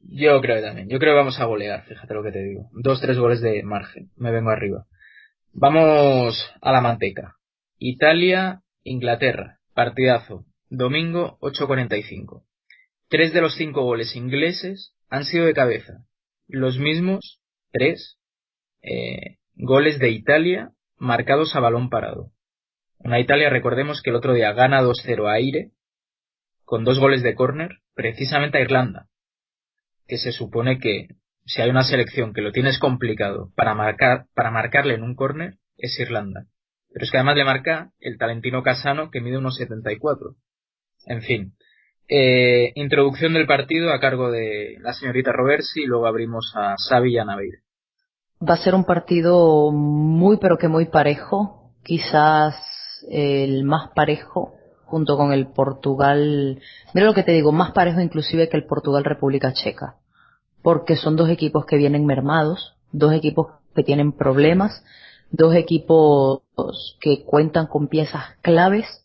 [0.02, 0.90] Yo creo que también.
[0.90, 2.68] Yo creo que vamos a golear, fíjate lo que te digo.
[2.74, 4.10] Dos, tres goles de margen.
[4.16, 4.84] Me vengo arriba.
[5.54, 7.36] Vamos a la manteca.
[7.78, 9.58] Italia, Inglaterra.
[9.74, 10.46] Partidazo.
[10.70, 12.42] Domingo, 8.45.
[13.08, 16.06] Tres de los cinco goles ingleses han sido de cabeza.
[16.48, 18.18] Los mismos, tres,
[18.80, 22.32] eh, goles de Italia marcados a balón parado.
[22.98, 25.72] Una Italia, recordemos que el otro día gana 2-0 a Aire,
[26.64, 29.08] con dos goles de córner, precisamente a Irlanda,
[30.06, 31.08] que se supone que
[31.44, 35.54] si hay una selección que lo tienes complicado para marcar, para marcarle en un córner,
[35.76, 36.46] es Irlanda.
[36.92, 40.34] Pero es que además le marca el talentino Casano que mide unos 74.
[41.06, 41.54] En fin,
[42.08, 47.14] eh, introducción del partido a cargo de la señorita Roversi y luego abrimos a Xavi
[47.14, 47.24] y a.
[47.26, 52.54] Va a ser un partido muy pero que muy parejo, quizás
[53.10, 56.60] el más parejo junto con el Portugal,
[56.92, 59.96] mira lo que te digo, más parejo inclusive que el Portugal República Checa,
[60.62, 64.84] porque son dos equipos que vienen mermados, dos equipos que tienen problemas,
[65.30, 66.42] dos equipos
[67.00, 69.02] que cuentan con piezas claves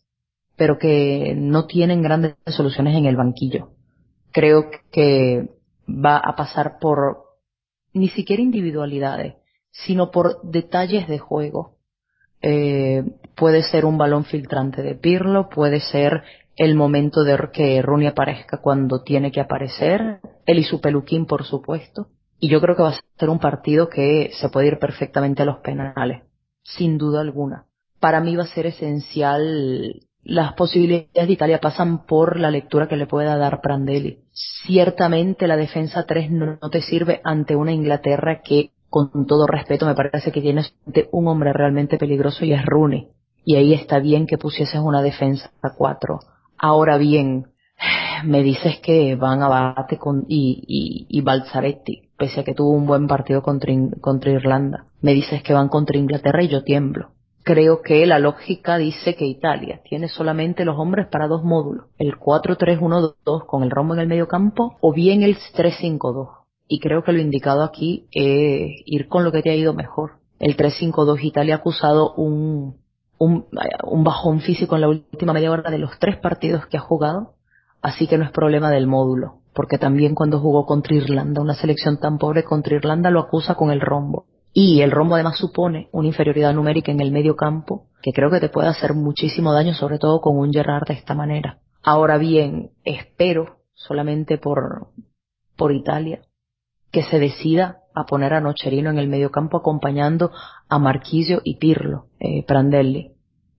[0.58, 3.70] pero que no tienen grandes soluciones en el banquillo.
[4.32, 5.48] Creo que
[5.88, 7.22] va a pasar por
[7.94, 9.36] ni siquiera individualidades,
[9.70, 11.77] sino por detalles de juego.
[12.42, 16.22] Eh, puede ser un balón filtrante de Pirlo, puede ser
[16.56, 21.44] el momento de que Rooney aparezca cuando tiene que aparecer, él y su peluquín, por
[21.44, 22.08] supuesto.
[22.40, 25.46] Y yo creo que va a ser un partido que se puede ir perfectamente a
[25.46, 26.22] los penales,
[26.62, 27.66] sin duda alguna.
[28.00, 32.96] Para mí va a ser esencial las posibilidades de Italia pasan por la lectura que
[32.96, 34.18] le pueda dar Prandelli.
[34.66, 39.94] Ciertamente la defensa 3 no, te sirve ante una Inglaterra que, con todo respeto, me
[39.94, 40.62] parece que tiene
[41.12, 43.08] un hombre realmente peligroso y es Rooney.
[43.44, 46.20] Y ahí está bien que pusieses una defensa 4.
[46.58, 47.48] Ahora bien,
[48.24, 52.70] me dices que van a bate con, y, y, y Balzaretti, pese a que tuvo
[52.70, 54.86] un buen partido contra, contra Irlanda.
[55.00, 57.10] Me dices que van contra Inglaterra y yo tiemblo
[57.48, 62.18] creo que la lógica dice que Italia tiene solamente los hombres para dos módulos, el
[62.18, 66.28] 4-3-1-2 con el rombo en el medio campo o bien el 3-5-2.
[66.68, 70.18] Y creo que lo indicado aquí es ir con lo que te ha ido mejor.
[70.38, 72.76] El 3-5-2 Italia ha acusado un,
[73.16, 73.46] un,
[73.84, 77.34] un bajón físico en la última media hora de los tres partidos que ha jugado,
[77.80, 81.98] así que no es problema del módulo, porque también cuando jugó contra Irlanda, una selección
[81.98, 84.26] tan pobre contra Irlanda lo acusa con el rombo.
[84.52, 88.40] Y el rombo además supone una inferioridad numérica en el medio campo que creo que
[88.40, 91.58] te puede hacer muchísimo daño, sobre todo con un Gerrard de esta manera.
[91.82, 94.88] Ahora bien, espero solamente por,
[95.56, 96.20] por Italia
[96.90, 100.30] que se decida a poner a Nocherino en el medio campo acompañando
[100.68, 103.12] a Marquillo y Pirlo, eh, Prandelli.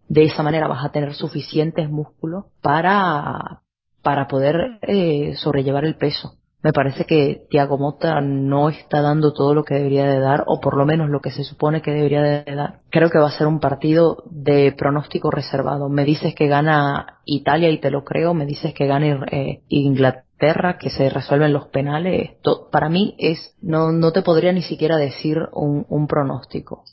[0.07, 3.61] De esa manera vas a tener suficientes músculos para,
[4.01, 9.53] para poder eh, sobrellevar el peso me parece que Tiago Mota no está dando todo
[9.53, 12.21] lo que debería de dar, o por lo menos lo que se supone que debería
[12.21, 12.81] de dar.
[12.89, 15.87] Creo que va a ser un partido de pronóstico reservado.
[15.87, 20.77] Me dices que gana Italia y te lo creo, me dices que gana eh, Inglaterra,
[20.77, 22.31] que se resuelven los penales.
[22.71, 26.83] para mí es, no, no te podría ni siquiera decir un, un pronóstico.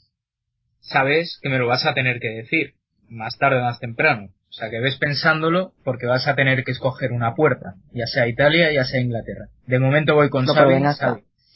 [0.79, 2.75] Sabes que me lo vas a tener que decir,
[3.09, 4.29] más tarde o más temprano.
[4.57, 8.26] O sea que ves pensándolo porque vas a tener que escoger una puerta, ya sea
[8.26, 9.48] Italia, ya sea Inglaterra.
[9.66, 10.82] De momento voy con Xavi.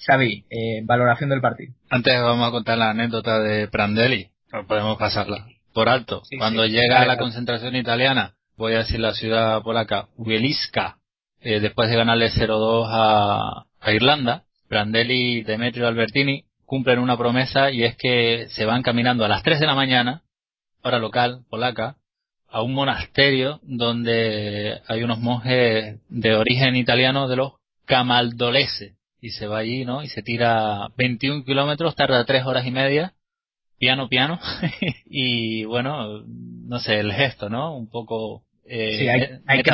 [0.07, 1.73] Xavi, eh, valoración del partido.
[1.89, 4.29] Antes vamos a contar la anécdota de Prandelli,
[4.69, 6.21] podemos pasarla por alto.
[6.37, 10.99] Cuando llega a la concentración italiana, voy a decir la ciudad polaca, Wieliska,
[11.41, 17.71] eh, después de ganarle 0-2 a, a Irlanda, Prandelli y Demetrio Albertini cumplen una promesa
[17.71, 20.23] y es que se van caminando a las 3 de la mañana,
[20.83, 21.97] hora local, polaca,
[22.51, 27.53] a un monasterio donde hay unos monjes de origen italiano de los
[27.85, 30.03] Camaldolese y se va allí, ¿no?
[30.03, 33.15] Y se tira 21 kilómetros, tarda tres horas y media,
[33.79, 34.39] piano, piano,
[35.07, 37.77] y bueno, no sé, el gesto, ¿no?
[37.77, 39.71] Un poco eh, sí, hay, hay que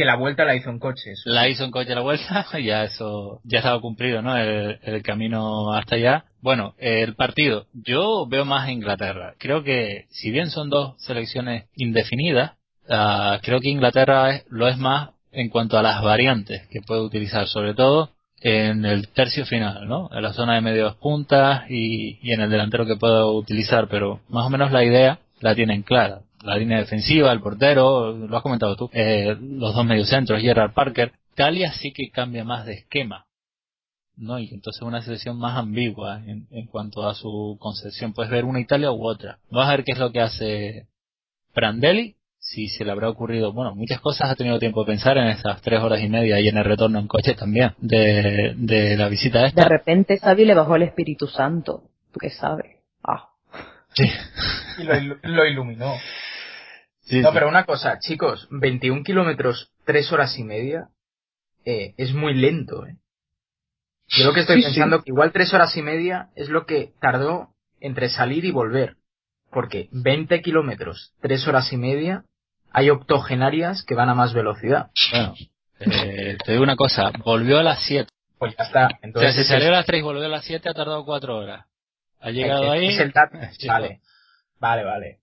[0.00, 1.12] que la vuelta la hizo en coche.
[1.26, 4.36] La hizo en coche la vuelta, ya eso, ya estaba cumplido, ¿no?
[4.36, 6.24] El, camino hasta allá.
[6.42, 9.34] Bueno, el partido, yo veo más a Inglaterra.
[9.38, 12.52] Creo que, si bien son dos selecciones indefinidas,
[12.88, 17.46] uh, creo que Inglaterra lo es más en cuanto a las variantes que puede utilizar,
[17.46, 18.10] sobre todo
[18.40, 20.08] en el tercio final, ¿no?
[20.12, 24.20] En la zona de medios puntas y, y en el delantero que puedo utilizar, pero
[24.28, 28.42] más o menos la idea la tienen clara la línea defensiva, el portero, lo has
[28.42, 31.12] comentado tú, eh, los dos mediocentros, Gerard Parker.
[31.32, 33.24] Italia sí que cambia más de esquema,
[34.20, 34.38] ¿no?
[34.38, 38.12] Y entonces una selección más ambigua en, en cuanto a su concepción.
[38.12, 39.38] Puedes ver una Italia u otra.
[39.50, 40.86] Vas a ver qué es lo que hace
[41.54, 45.28] Prandelli, si se le habrá ocurrido, bueno, muchas cosas ha tenido tiempo de pensar en
[45.28, 49.08] esas tres horas y media y en el retorno en coche también de, de la
[49.08, 49.64] visita esta.
[49.64, 52.76] De repente Xavi le bajó el Espíritu Santo, tú qué sabes.
[53.02, 53.30] Ah.
[53.94, 54.04] Sí.
[54.78, 55.94] y lo, lo iluminó
[57.18, 60.88] no, pero una cosa, chicos, 21 kilómetros, 3 horas y media,
[61.64, 62.96] eh, es muy lento, eh.
[64.10, 67.50] Yo lo que estoy pensando que igual 3 horas y media es lo que tardó
[67.80, 68.96] entre salir y volver.
[69.50, 72.24] Porque 20 kilómetros, 3 horas y media,
[72.72, 74.90] hay octogenarias que van a más velocidad.
[75.12, 75.34] Bueno,
[75.80, 78.08] eh, te digo una cosa, volvió a las 7.
[78.38, 78.88] Pues ya está.
[79.02, 81.66] Entonces, si salió a las 3 y volvió a las 7 ha tardado 4 horas.
[82.20, 82.96] Ha llegado ahí.
[83.66, 84.00] vale,
[84.58, 85.19] vale, vale.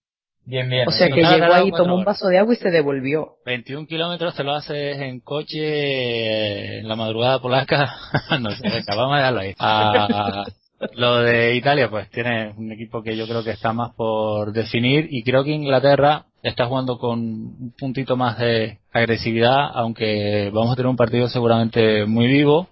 [0.47, 0.87] Bien, bien.
[0.87, 3.35] O sea que llegó ahí, tomó un vaso de agua y se devolvió.
[3.45, 7.93] 21 kilómetros te lo haces en coche en la madrugada polaca.
[8.39, 9.53] no sé, vamos a dejarlo ahí.
[9.59, 10.45] Ah,
[10.93, 15.09] lo de Italia, pues tiene un equipo que yo creo que está más por definir
[15.11, 20.75] y creo que Inglaterra está jugando con un puntito más de agresividad, aunque vamos a
[20.77, 22.69] tener un partido seguramente muy vivo,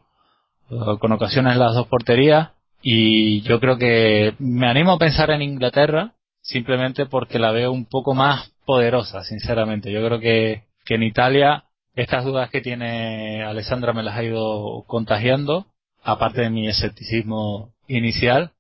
[1.00, 2.52] con ocasiones en las dos porterías.
[2.82, 6.14] Y yo creo que me animo a pensar en Inglaterra,
[6.46, 9.92] simplemente porque la veo un poco más poderosa, sinceramente.
[9.92, 11.66] Yo creo que, que en Italia
[11.96, 15.68] estas dudas que tiene Alessandra me las ha ido contagiando,
[16.04, 18.52] aparte de mi escepticismo inicial,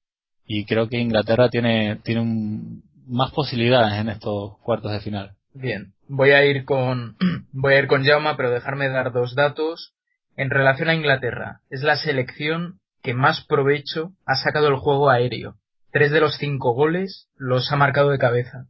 [0.48, 5.36] y creo que Inglaterra tiene, tiene un, más posibilidades en estos cuartos de final.
[5.54, 7.18] Bien, voy a ir con,
[7.52, 9.94] voy a ir con Jauma, pero dejarme dar dos datos.
[10.38, 15.56] En relación a Inglaterra, es la selección que más provecho ha sacado el juego aéreo.
[15.96, 18.66] Tres de los cinco goles los ha marcado de cabeza.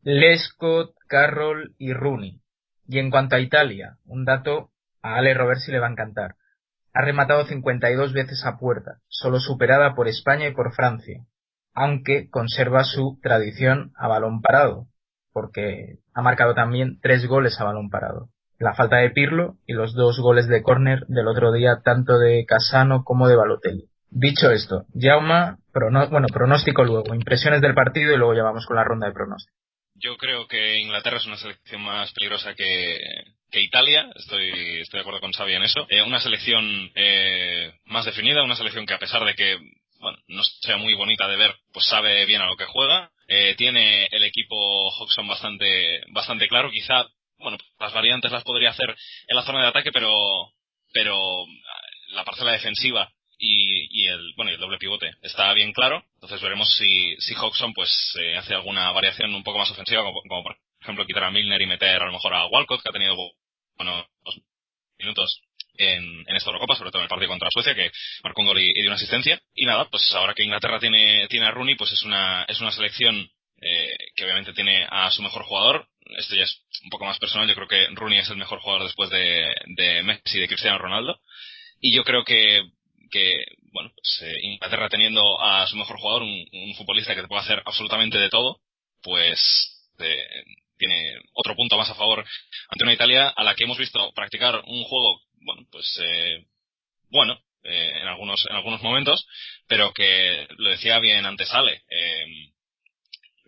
[0.00, 2.40] Lescott, Carroll y Rooney.
[2.88, 4.70] Y en cuanto a Italia, un dato
[5.02, 6.36] a Ale Roversi le va a encantar.
[6.94, 11.26] Ha rematado 52 veces a puerta, solo superada por España y por Francia,
[11.74, 14.86] aunque conserva su tradición a balón parado,
[15.34, 18.30] porque ha marcado también tres goles a balón parado.
[18.58, 22.46] La falta de Pirlo y los dos goles de córner del otro día tanto de
[22.46, 23.90] Casano como de Balotelli.
[24.16, 28.84] Dicho esto, Jauma, bueno, pronóstico luego, impresiones del partido y luego ya vamos con la
[28.84, 29.58] ronda de pronóstico.
[29.96, 32.96] Yo creo que Inglaterra es una selección más peligrosa que,
[33.50, 35.86] Italia, estoy, estoy de acuerdo con Xavi en eso.
[35.88, 39.58] Eh, una selección eh, más definida, una selección que a pesar de que
[39.98, 43.10] bueno, no sea muy bonita de ver, pues sabe bien a lo que juega.
[43.26, 46.70] Eh, tiene el equipo Hodgson bastante, bastante claro.
[46.70, 47.06] Quizá,
[47.38, 48.94] bueno, las variantes las podría hacer
[49.26, 50.52] en la zona de ataque, pero,
[50.92, 51.16] pero
[52.10, 57.16] la parcela defensiva y, el bueno el doble pivote está bien claro entonces veremos si
[57.18, 57.90] si Hodgson pues
[58.20, 61.66] eh, hace alguna variación un poco más ofensiva como, por ejemplo quitar a Milner y
[61.66, 63.16] meter a lo mejor a Walcott que ha tenido
[63.76, 64.06] bueno
[64.98, 65.40] minutos
[65.76, 67.90] en, en esta Eurocopa, sobre todo en el partido contra Suecia, que
[68.22, 69.40] marcó un gol y, dio una asistencia.
[69.54, 72.70] Y nada, pues ahora que Inglaterra tiene, tiene a Rooney, pues es una, es una
[72.70, 73.28] selección
[73.60, 75.88] eh, que obviamente tiene a su mejor jugador.
[76.18, 78.84] Esto ya es un poco más personal, yo creo que Rooney es el mejor jugador
[78.84, 81.18] después de, de Messi y de Cristiano Ronaldo.
[81.80, 82.62] Y yo creo que,
[83.14, 87.28] que bueno, pues eh, Inglaterra teniendo a su mejor jugador, un, un, futbolista que te
[87.28, 88.58] puede hacer absolutamente de todo,
[89.02, 89.38] pues
[90.00, 90.26] eh,
[90.76, 92.24] tiene otro punto más a favor
[92.68, 96.46] ante una Italia a la que hemos visto practicar un juego bueno, pues eh,
[97.10, 99.26] bueno, eh, en algunos en algunos momentos,
[99.68, 102.24] pero que lo decía bien antes Ale, eh,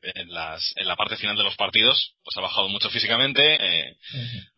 [0.03, 3.97] en, las, en la parte final de los partidos, pues ha bajado mucho físicamente, eh,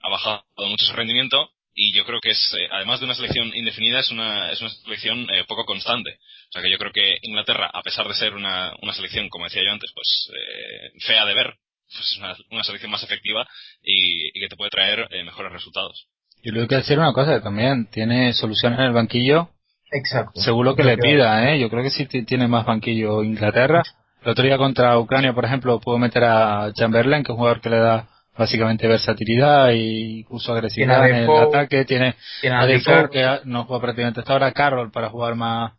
[0.00, 1.50] ha bajado mucho su rendimiento
[1.80, 4.70] y yo creo que es, eh, además de una selección indefinida, es una, es una
[4.70, 6.10] selección eh, poco constante.
[6.48, 9.44] O sea que yo creo que Inglaterra, a pesar de ser una, una selección, como
[9.44, 11.54] decía yo antes, pues eh, fea de ver,
[11.86, 13.46] pues es una, una selección más efectiva
[13.80, 16.08] y, y que te puede traer mejores resultados.
[16.42, 19.50] Y luego hay que decir una cosa, que también tiene soluciones en el banquillo.
[19.92, 20.40] Exacto.
[20.40, 21.60] Seguro que le pida, ¿eh?
[21.60, 23.84] Yo creo que sí tiene más banquillo Inglaterra.
[24.22, 27.60] El otro día contra Ucrania, por ejemplo, pudo meter a Chamberlain, que es un jugador
[27.60, 28.08] que le da
[28.38, 31.84] básicamente versatilidad y incluso agresividad en el ataque.
[31.84, 32.14] Tiene,
[32.50, 34.52] a Defoe, que no juega prácticamente hasta ahora.
[34.52, 35.72] Carroll para jugar más,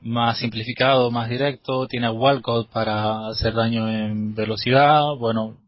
[0.00, 1.86] más simplificado, más directo.
[1.86, 5.02] Tiene a Walcott para hacer daño en velocidad.
[5.18, 5.58] Bueno,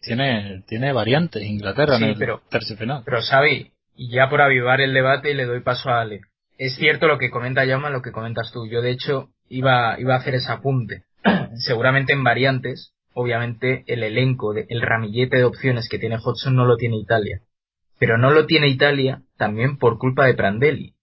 [0.00, 3.02] tiene, tiene variantes Inglaterra en el pero, tercer final.
[3.04, 6.22] Pero Xavi, y ya por avivar el debate le doy paso a Ale.
[6.58, 8.66] Es cierto lo que comenta Jaume, lo que comentas tú.
[8.68, 11.04] Yo de hecho iba, iba a hacer ese apunte.
[11.54, 16.66] Seguramente en variantes, obviamente el elenco, de, el ramillete de opciones que tiene Hodgson no
[16.66, 17.40] lo tiene Italia.
[17.98, 20.94] Pero no lo tiene Italia también por culpa de Prandelli.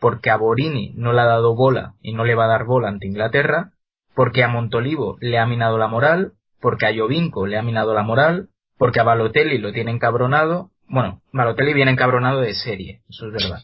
[0.00, 2.88] Porque a Borini no le ha dado bola y no le va a dar bola
[2.88, 3.72] ante Inglaterra.
[4.14, 6.32] Porque a Montolivo le ha minado la moral.
[6.60, 8.48] Porque a Jovinko le ha minado la moral.
[8.78, 13.58] Porque a Balotelli lo tiene encabronado bueno, Malotelli viene encabronado de serie, eso es verdad.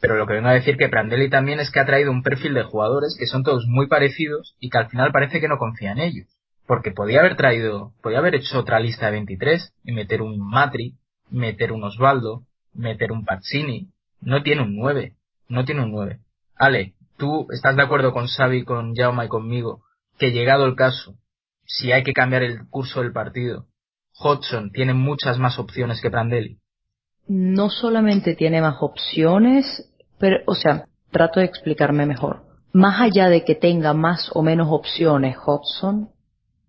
[0.00, 2.52] Pero lo que vengo a decir que Prandelli también es que ha traído un perfil
[2.52, 5.92] de jugadores que son todos muy parecidos y que al final parece que no confía
[5.92, 6.28] en ellos.
[6.66, 10.94] Porque podía haber traído, podía haber hecho otra lista de 23 y meter un Matri,
[11.30, 12.42] meter un Osvaldo,
[12.74, 13.88] meter un Pazzini.
[14.20, 15.14] No tiene un 9,
[15.48, 16.20] no tiene un 9.
[16.56, 19.82] Ale, ¿tú estás de acuerdo con Xavi, con Jaume y conmigo
[20.18, 21.14] que llegado el caso,
[21.66, 23.66] si hay que cambiar el curso del partido,
[24.18, 26.58] Hodgson tiene muchas más opciones que Prandelli?
[27.28, 29.64] no solamente tiene más opciones,
[30.18, 32.42] pero, o sea, trato de explicarme mejor.
[32.72, 36.10] Más allá de que tenga más o menos opciones Hobson,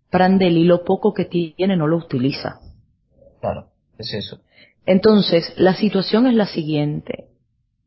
[0.10, 2.60] Prandelli lo poco que tiene no lo utiliza.
[3.42, 4.40] Claro, es eso.
[4.86, 7.26] Entonces, la situación es la siguiente.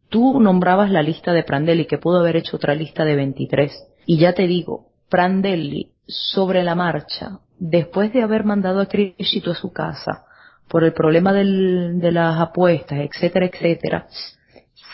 [0.08, 3.72] Tú nombrabas la lista de Prandelli, que pudo haber hecho otra lista de 23.
[4.06, 9.54] Y ya te digo, Prandelli, sobre la marcha, después de haber mandado a Crisito a
[9.54, 10.24] su casa,
[10.68, 14.06] por el problema de las apuestas, etcétera, etcétera,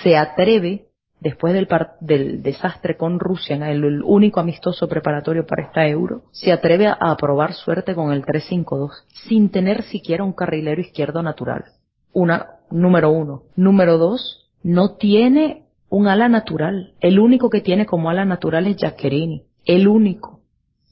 [0.02, 0.86] se atreve,
[1.20, 1.68] después del,
[2.00, 7.16] del desastre con Rusia, en el, único amistoso preparatorio para esta euro, se atreve a,
[7.16, 8.90] probar suerte con el 3-5-2,
[9.28, 11.64] sin tener siquiera un carrilero izquierdo natural.
[12.12, 13.42] Una, número uno.
[13.56, 16.94] Número dos, no tiene un ala natural.
[17.00, 19.44] El único que tiene como ala natural es Giaccherini.
[19.64, 20.40] El único.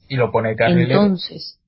[0.07, 1.01] Y lo pone de carrilero.
[1.01, 1.59] Entonces,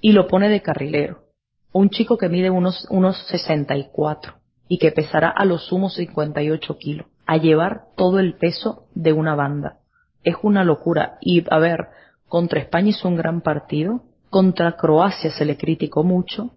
[0.00, 1.30] y lo pone de carrilero
[1.72, 4.34] un chico que mide unos, unos 64
[4.68, 9.34] y que pesará a lo sumo 58 kilos, a llevar todo el peso de una
[9.34, 9.78] banda.
[10.24, 11.18] Es una locura.
[11.20, 11.88] Y a ver,
[12.28, 16.50] contra España hizo un gran partido, contra Croacia se le criticó mucho,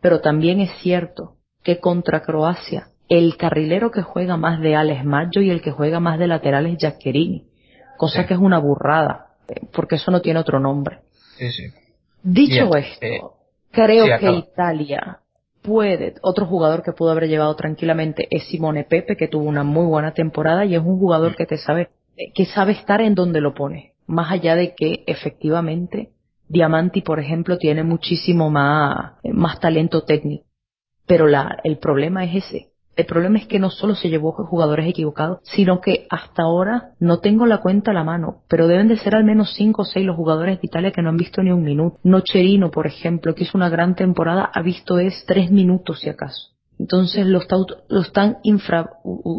[0.00, 5.42] pero también es cierto que contra Croacia el carrilero que juega más de Alex Maggio
[5.42, 7.48] y el que juega más de lateral es Giaccherini,
[7.96, 9.28] cosa que es una burrada,
[9.72, 11.00] porque eso no tiene otro nombre.
[12.22, 13.20] Dicho esto, eh,
[13.70, 15.20] Creo que Italia
[15.62, 19.86] puede, otro jugador que pudo haber llevado tranquilamente es Simone Pepe, que tuvo una muy
[19.86, 21.90] buena temporada y es un jugador que te sabe,
[22.34, 23.94] que sabe estar en donde lo pone.
[24.06, 26.10] Más allá de que efectivamente
[26.48, 30.46] Diamanti, por ejemplo, tiene muchísimo más, más talento técnico.
[31.06, 32.68] Pero la, el problema es ese.
[32.98, 37.20] El problema es que no solo se llevó jugadores equivocados, sino que hasta ahora no
[37.20, 40.04] tengo la cuenta a la mano, pero deben de ser al menos cinco o seis
[40.04, 42.00] los jugadores de Italia que no han visto ni un minuto.
[42.02, 46.48] Nocherino, por ejemplo, que hizo una gran temporada, ha visto es tres minutos si acaso.
[46.76, 47.38] Entonces lo,
[48.00, 48.90] están infra,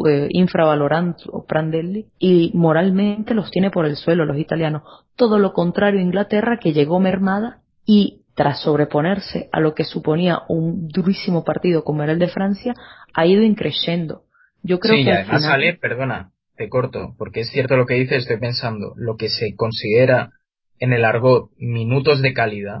[0.08, 4.84] eh, infravalorando Prandelli y moralmente los tiene por el suelo los italianos.
[5.16, 10.88] Todo lo contrario Inglaterra que llegó mermada y tras sobreponerse a lo que suponía un
[10.88, 12.74] durísimo partido como era el de Francia,
[13.12, 14.22] ha ido increyendo.
[14.62, 18.22] Yo creo sí, que además sale, perdona, te corto, porque es cierto lo que dices,
[18.22, 20.30] estoy pensando, lo que se considera
[20.78, 22.78] en el argot minutos de calidad,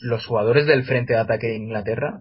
[0.00, 2.20] los jugadores del frente de ataque de Inglaterra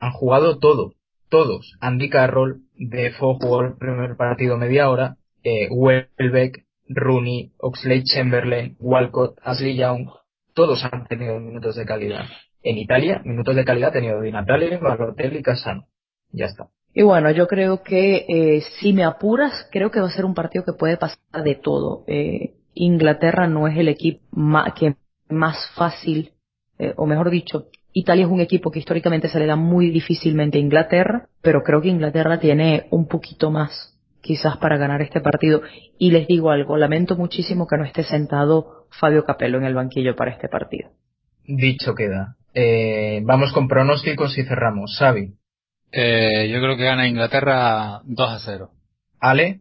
[0.00, 0.94] han jugado todo,
[1.28, 1.76] todos.
[1.80, 9.36] Andy Carroll, Defoe jugó el primer partido media hora, eh, Welbeck, Rooney, Oxlade Chamberlain, Walcott,
[9.44, 10.08] Ashley Young,
[10.54, 12.24] todos han tenido minutos de calidad.
[12.62, 15.86] En Italia, minutos de calidad ha tenido Di Natale, Balotelli y Casano.
[16.30, 16.68] Ya está.
[16.94, 20.34] Y bueno, yo creo que eh, si me apuras, creo que va a ser un
[20.34, 22.04] partido que puede pasar de todo.
[22.06, 24.96] Eh, Inglaterra no es el equipo más, que
[25.28, 26.32] más fácil,
[26.78, 30.58] eh, o mejor dicho, Italia es un equipo que históricamente se le da muy difícilmente
[30.58, 35.62] a Inglaterra, pero creo que Inglaterra tiene un poquito más quizás para ganar este partido.
[35.98, 40.14] Y les digo algo, lamento muchísimo que no esté sentado Fabio Capello en el banquillo
[40.14, 40.90] para este partido.
[41.44, 42.36] Dicho queda.
[42.54, 44.96] Eh, vamos con pronósticos y cerramos.
[44.98, 45.34] Xavi.
[45.90, 48.70] Eh, yo creo que gana Inglaterra 2 a 0.
[49.20, 49.60] Ale.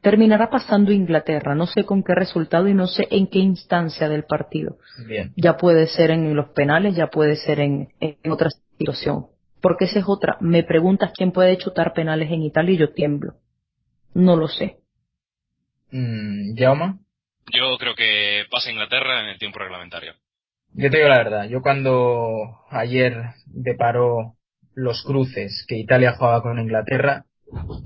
[0.00, 4.24] Terminará pasando Inglaterra, no sé con qué resultado y no sé en qué instancia del
[4.24, 4.78] partido.
[5.08, 5.32] Bien.
[5.36, 8.48] Ya puede ser en los penales, ya puede ser en, en otra
[8.78, 9.26] situación.
[9.60, 10.36] Porque esa es otra.
[10.40, 13.34] Me preguntas quién puede chutar penales en Italia y yo tiemblo.
[14.14, 14.78] No lo sé.
[15.90, 16.54] Mm,
[17.52, 20.14] Yo creo que pasa Inglaterra en el tiempo reglamentario.
[20.74, 23.14] Yo te digo la verdad, yo cuando ayer
[23.46, 24.34] deparó
[24.74, 27.24] los cruces que Italia jugaba con Inglaterra,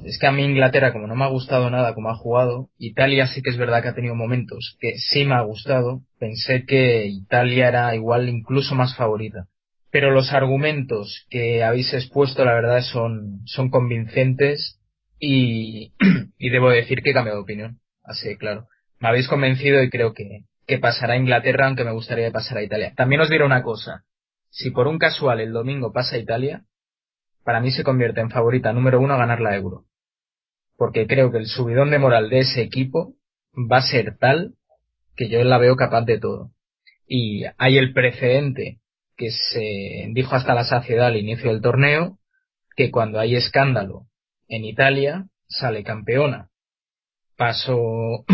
[0.04, 3.26] es que a mí Inglaterra, como no me ha gustado nada como ha jugado, Italia
[3.28, 7.06] sí que es verdad que ha tenido momentos que sí me ha gustado, pensé que
[7.06, 9.46] Italia era igual incluso más favorita.
[9.90, 14.80] Pero los argumentos que habéis expuesto, la verdad, son, son convincentes
[15.20, 15.92] y,
[16.38, 17.78] y debo decir que he cambiado de opinión.
[18.02, 18.66] Así, claro.
[19.02, 22.60] Me habéis convencido y creo que, que pasará a Inglaterra, aunque me gustaría que pasara
[22.60, 22.92] a Italia.
[22.96, 24.04] También os diré una cosa.
[24.48, 26.62] Si por un casual el domingo pasa a Italia,
[27.42, 29.86] para mí se convierte en favorita número uno a ganar la Euro.
[30.76, 33.16] Porque creo que el subidón de moral de ese equipo
[33.52, 34.54] va a ser tal
[35.16, 36.52] que yo la veo capaz de todo.
[37.04, 38.78] Y hay el precedente
[39.16, 42.18] que se dijo hasta la saciedad al inicio del torneo,
[42.76, 44.06] que cuando hay escándalo
[44.46, 46.50] en Italia, sale campeona.
[47.36, 48.24] Pasó,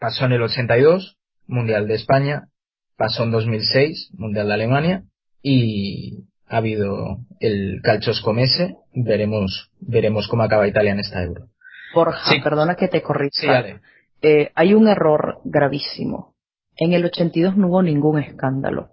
[0.00, 2.48] pasó en el 82, Mundial de España,
[2.96, 5.02] pasó en 2006, Mundial de Alemania,
[5.42, 11.46] y ha habido el calchos comese, veremos, veremos cómo acaba Italia en esta Euro.
[11.94, 13.80] Borja, perdona que te corrija.
[14.22, 16.34] Eh, hay un error gravísimo.
[16.76, 18.90] En el 82 no hubo ningún escándalo.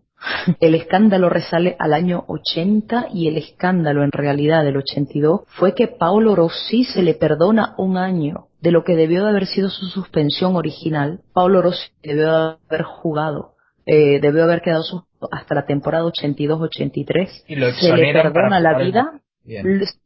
[0.60, 5.88] El escándalo resale al año 80 y el escándalo en realidad del 82 fue que
[5.88, 9.86] Paolo Rossi se le perdona un año de lo que debió de haber sido su
[9.88, 11.22] suspensión original.
[11.34, 13.54] Paolo Rossi debió de haber jugado,
[13.86, 14.84] eh, debió haber quedado
[15.32, 17.44] hasta la temporada 82-83.
[17.76, 19.22] Se le perdona la vida,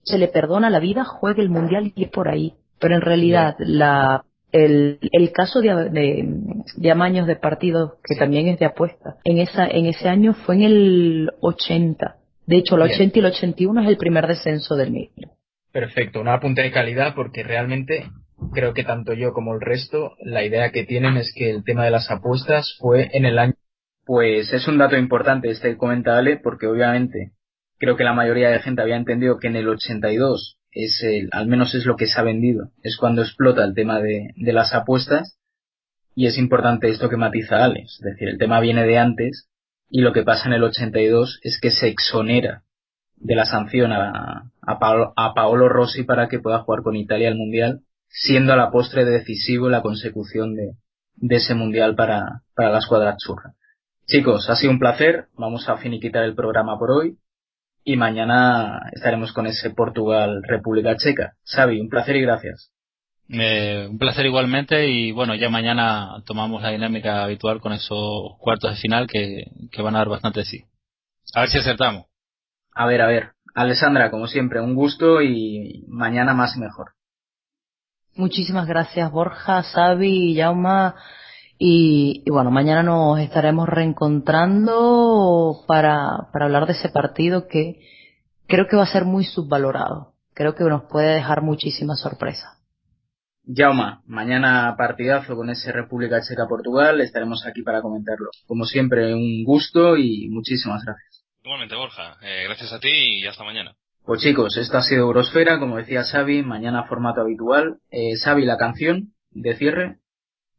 [0.04, 2.54] se le perdona la vida, juega el mundial y es por ahí.
[2.80, 6.26] Pero en realidad la el, el caso de,
[6.76, 10.56] de, amaños de partidos, que también es de apuesta, en, esa, en ese año fue
[10.56, 12.18] en el 80.
[12.48, 15.38] De hecho, el 80 y el 81 es el primer descenso del mismo.
[15.72, 18.10] Perfecto, una apunte de calidad porque realmente
[18.54, 21.86] creo que tanto yo como el resto, la idea que tienen es que el tema
[21.86, 23.54] de las apuestas fue en el año.
[24.06, 27.32] Pues es un dato importante este comentable porque obviamente
[27.78, 31.48] creo que la mayoría de gente había entendido que en el 82 es el, al
[31.48, 34.74] menos es lo que se ha vendido, es cuando explota el tema de, de las
[34.74, 35.38] apuestas
[36.16, 39.50] y es importante esto que matiza Alex, es decir, el tema viene de antes
[39.90, 42.64] y lo que pasa en el 82 es que se exonera
[43.18, 47.30] de la sanción a, a, Paolo, a Paolo Rossi para que pueda jugar con Italia
[47.30, 47.82] el Mundial,
[48.12, 50.74] siendo a la postre decisivo la consecución de,
[51.16, 53.54] de ese Mundial para, para la escuadra churra.
[54.06, 57.18] Chicos, ha sido un placer, vamos a finiquitar el programa por hoy
[57.84, 61.34] y mañana estaremos con ese Portugal República Checa.
[61.46, 62.72] Xavi, un placer y gracias.
[63.30, 68.72] Eh, un placer igualmente y bueno, ya mañana tomamos la dinámica habitual con esos cuartos
[68.72, 70.66] de final que, que van a dar bastante sí.
[71.34, 72.08] A ver si acertamos.
[72.74, 73.32] A ver, a ver.
[73.54, 76.92] Alessandra, como siempre, un gusto y mañana más y mejor.
[78.16, 80.96] Muchísimas gracias Borja, Xavi, Jauma.
[81.64, 87.80] Y, bueno, mañana nos estaremos reencontrando para, para hablar de ese partido que
[88.48, 90.16] creo que va a ser muy subvalorado.
[90.34, 92.58] creo que nos puede dejar muchísimas sorpresas.
[93.46, 98.30] Jauma, mañana partidazo con ese República Checa-Portugal, estaremos aquí para comentarlo.
[98.48, 101.26] Como siempre, un gusto y muchísimas gracias.
[101.44, 103.76] Igualmente, Borja, eh, gracias a ti y hasta mañana.
[104.06, 107.78] Pues chicos, esto ha sido Eurosfera, como decía Xavi, mañana formato habitual.
[107.92, 110.00] Eh, Xavi, la canción de cierre.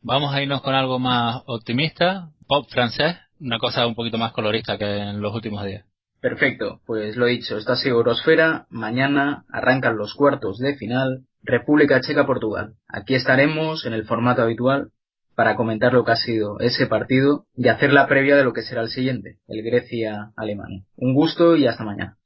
[0.01, 4.78] Vamos a irnos con algo más optimista, pop francés, una cosa un poquito más colorista
[4.78, 5.84] que en los últimos días.
[6.20, 12.01] Perfecto, pues lo dicho, esta ha sido Eurosfera, mañana arrancan los cuartos de final, República
[12.01, 12.74] Checa-Portugal.
[12.86, 14.93] Aquí estaremos en el formato habitual
[15.34, 18.62] para comentar lo que ha sido ese partido y hacer la previa de lo que
[18.62, 20.84] será el siguiente, el Grecia-Alemania.
[20.95, 22.18] Un gusto y hasta mañana.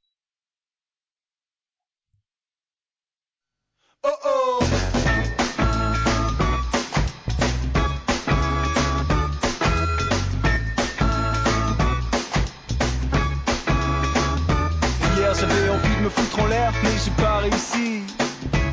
[16.17, 18.03] Foutre en l'air mais j'ai pas réussi.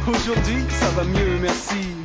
[0.06, 1.96] Aujourd'hui ça va mieux merci.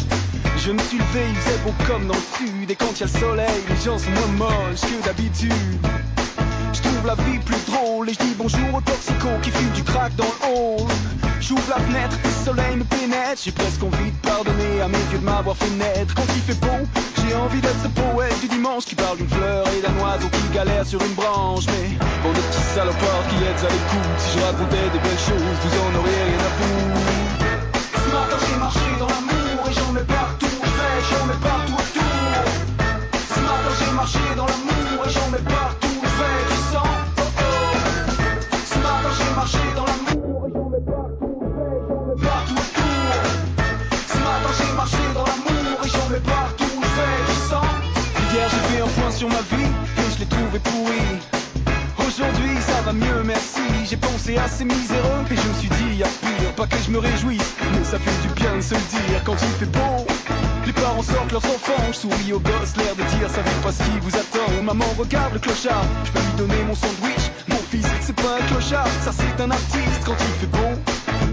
[0.58, 3.06] Je me suis levé, il faisait beau comme dans le sud Et quand y a
[3.06, 5.80] le soleil, les gens sont moins moches que d'habitude
[6.74, 8.10] Je trouve la vie plus drôle.
[8.10, 10.88] Et je dis bonjour aux toxicos qui fument du crack dans le hall.
[11.42, 13.42] J'ouvre la fenêtre, le soleil me pénètre.
[13.44, 16.14] J'ai presque envie de pardonner à mes yeux de m'avoir fait naître.
[16.14, 16.80] Quand il fait beau,
[17.22, 20.54] j'ai envie d'être ce poète du dimanche Qui parle d'une fleur et d'un oiseau qui
[20.54, 21.66] galère sur une branche.
[21.68, 25.58] Mais bon, des petits salopards qui êtes à l'écoute Si je racontais des belles choses,
[25.64, 27.20] vous en auriez rien à foutre.
[28.06, 30.46] Ce matin j'ai marché dans l'amour et j'en mets partout.
[31.10, 32.44] J'en mets partout autour.
[33.34, 34.69] Ce matin j'ai marché dans l'amour
[54.30, 56.54] J'ai pensé à ces miséreux et je me suis dit, y'a pire.
[56.56, 59.34] Pas que je me réjouisse, mais ça fait du bien de se le dire quand
[59.34, 60.06] il fait beau.
[60.68, 63.82] Les parents sortent leurs enfants, je souris aux gosses, l'air de dire savez pas ce
[63.82, 64.62] qui vous attend.
[64.64, 67.32] Maman regarde le clochard, je peux lui donner mon sandwich.
[67.48, 70.74] Mon fils, c'est pas un clochard, ça c'est un artiste quand il fait beau.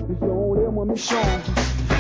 [0.08, 1.30] Les gens ont l'air moins méchants.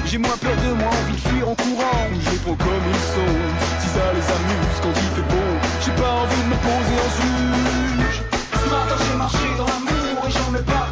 [0.06, 2.00] J'ai moins peur de moi, envie de fuir en courant.
[2.24, 3.36] Je les prends comme ils sont,
[3.82, 5.50] si ça les amuse quand il fait beau.
[5.84, 8.22] J'ai pas envie de me poser en juge.
[8.64, 10.85] Ce matin j'ai marché dans l'amour et j'en mets partout,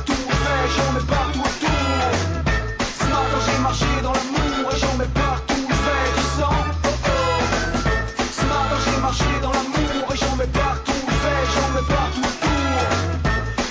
[0.65, 2.09] et j'en mets partout autour
[2.97, 6.57] Ce matin j'ai marché dans l'amour Et j'en mets partout le fait du sang.
[8.33, 12.25] Ce matin j'ai marché dans l'amour Et j'en mets partout le fait J'en mets partout
[12.25, 12.81] autour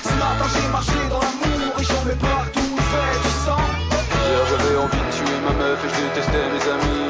[0.05, 3.65] Ce matin j'ai marché dans l'amour Et j'en mets partout le fait du sang.
[4.13, 7.09] Hier j'avais envie de tuer ma meuf Et je détestais mes amis.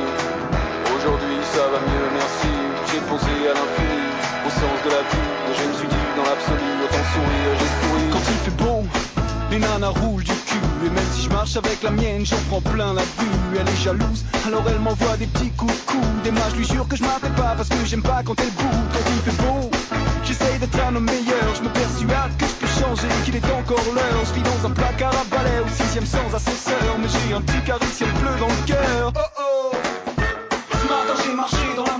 [0.95, 2.51] Aujourd'hui ça va mieux, merci.
[2.88, 3.99] J'ai pensé à l'infini
[4.47, 7.72] Au sens de la vie Et je me suis dit dans l'absolu Dans sourire, j'ai
[7.84, 9.02] sourire Quand il fait bon
[9.53, 10.65] les nanas roulent du cul.
[10.85, 13.57] Et même si je marche avec la mienne, j'en prends plein la vue.
[13.59, 16.25] Elle est jalouse, alors elle m'envoie des petits coups de coude.
[16.25, 18.88] Et je lui jure que je m'appelle pas parce que j'aime pas quand elle boude.
[18.93, 19.71] Quand il fait beau,
[20.25, 21.47] j'essaye d'être un homme meilleur.
[21.55, 24.23] Je me persuade que je peux changer, qu'il est encore l'heure.
[24.25, 26.97] Je vis dans un placard à balai au sixième sans ascenseur.
[26.99, 29.13] Mais j'ai un petit carré ciel bleu dans le cœur.
[29.15, 29.71] Oh oh,
[30.71, 31.93] ce matin j'ai marché dans la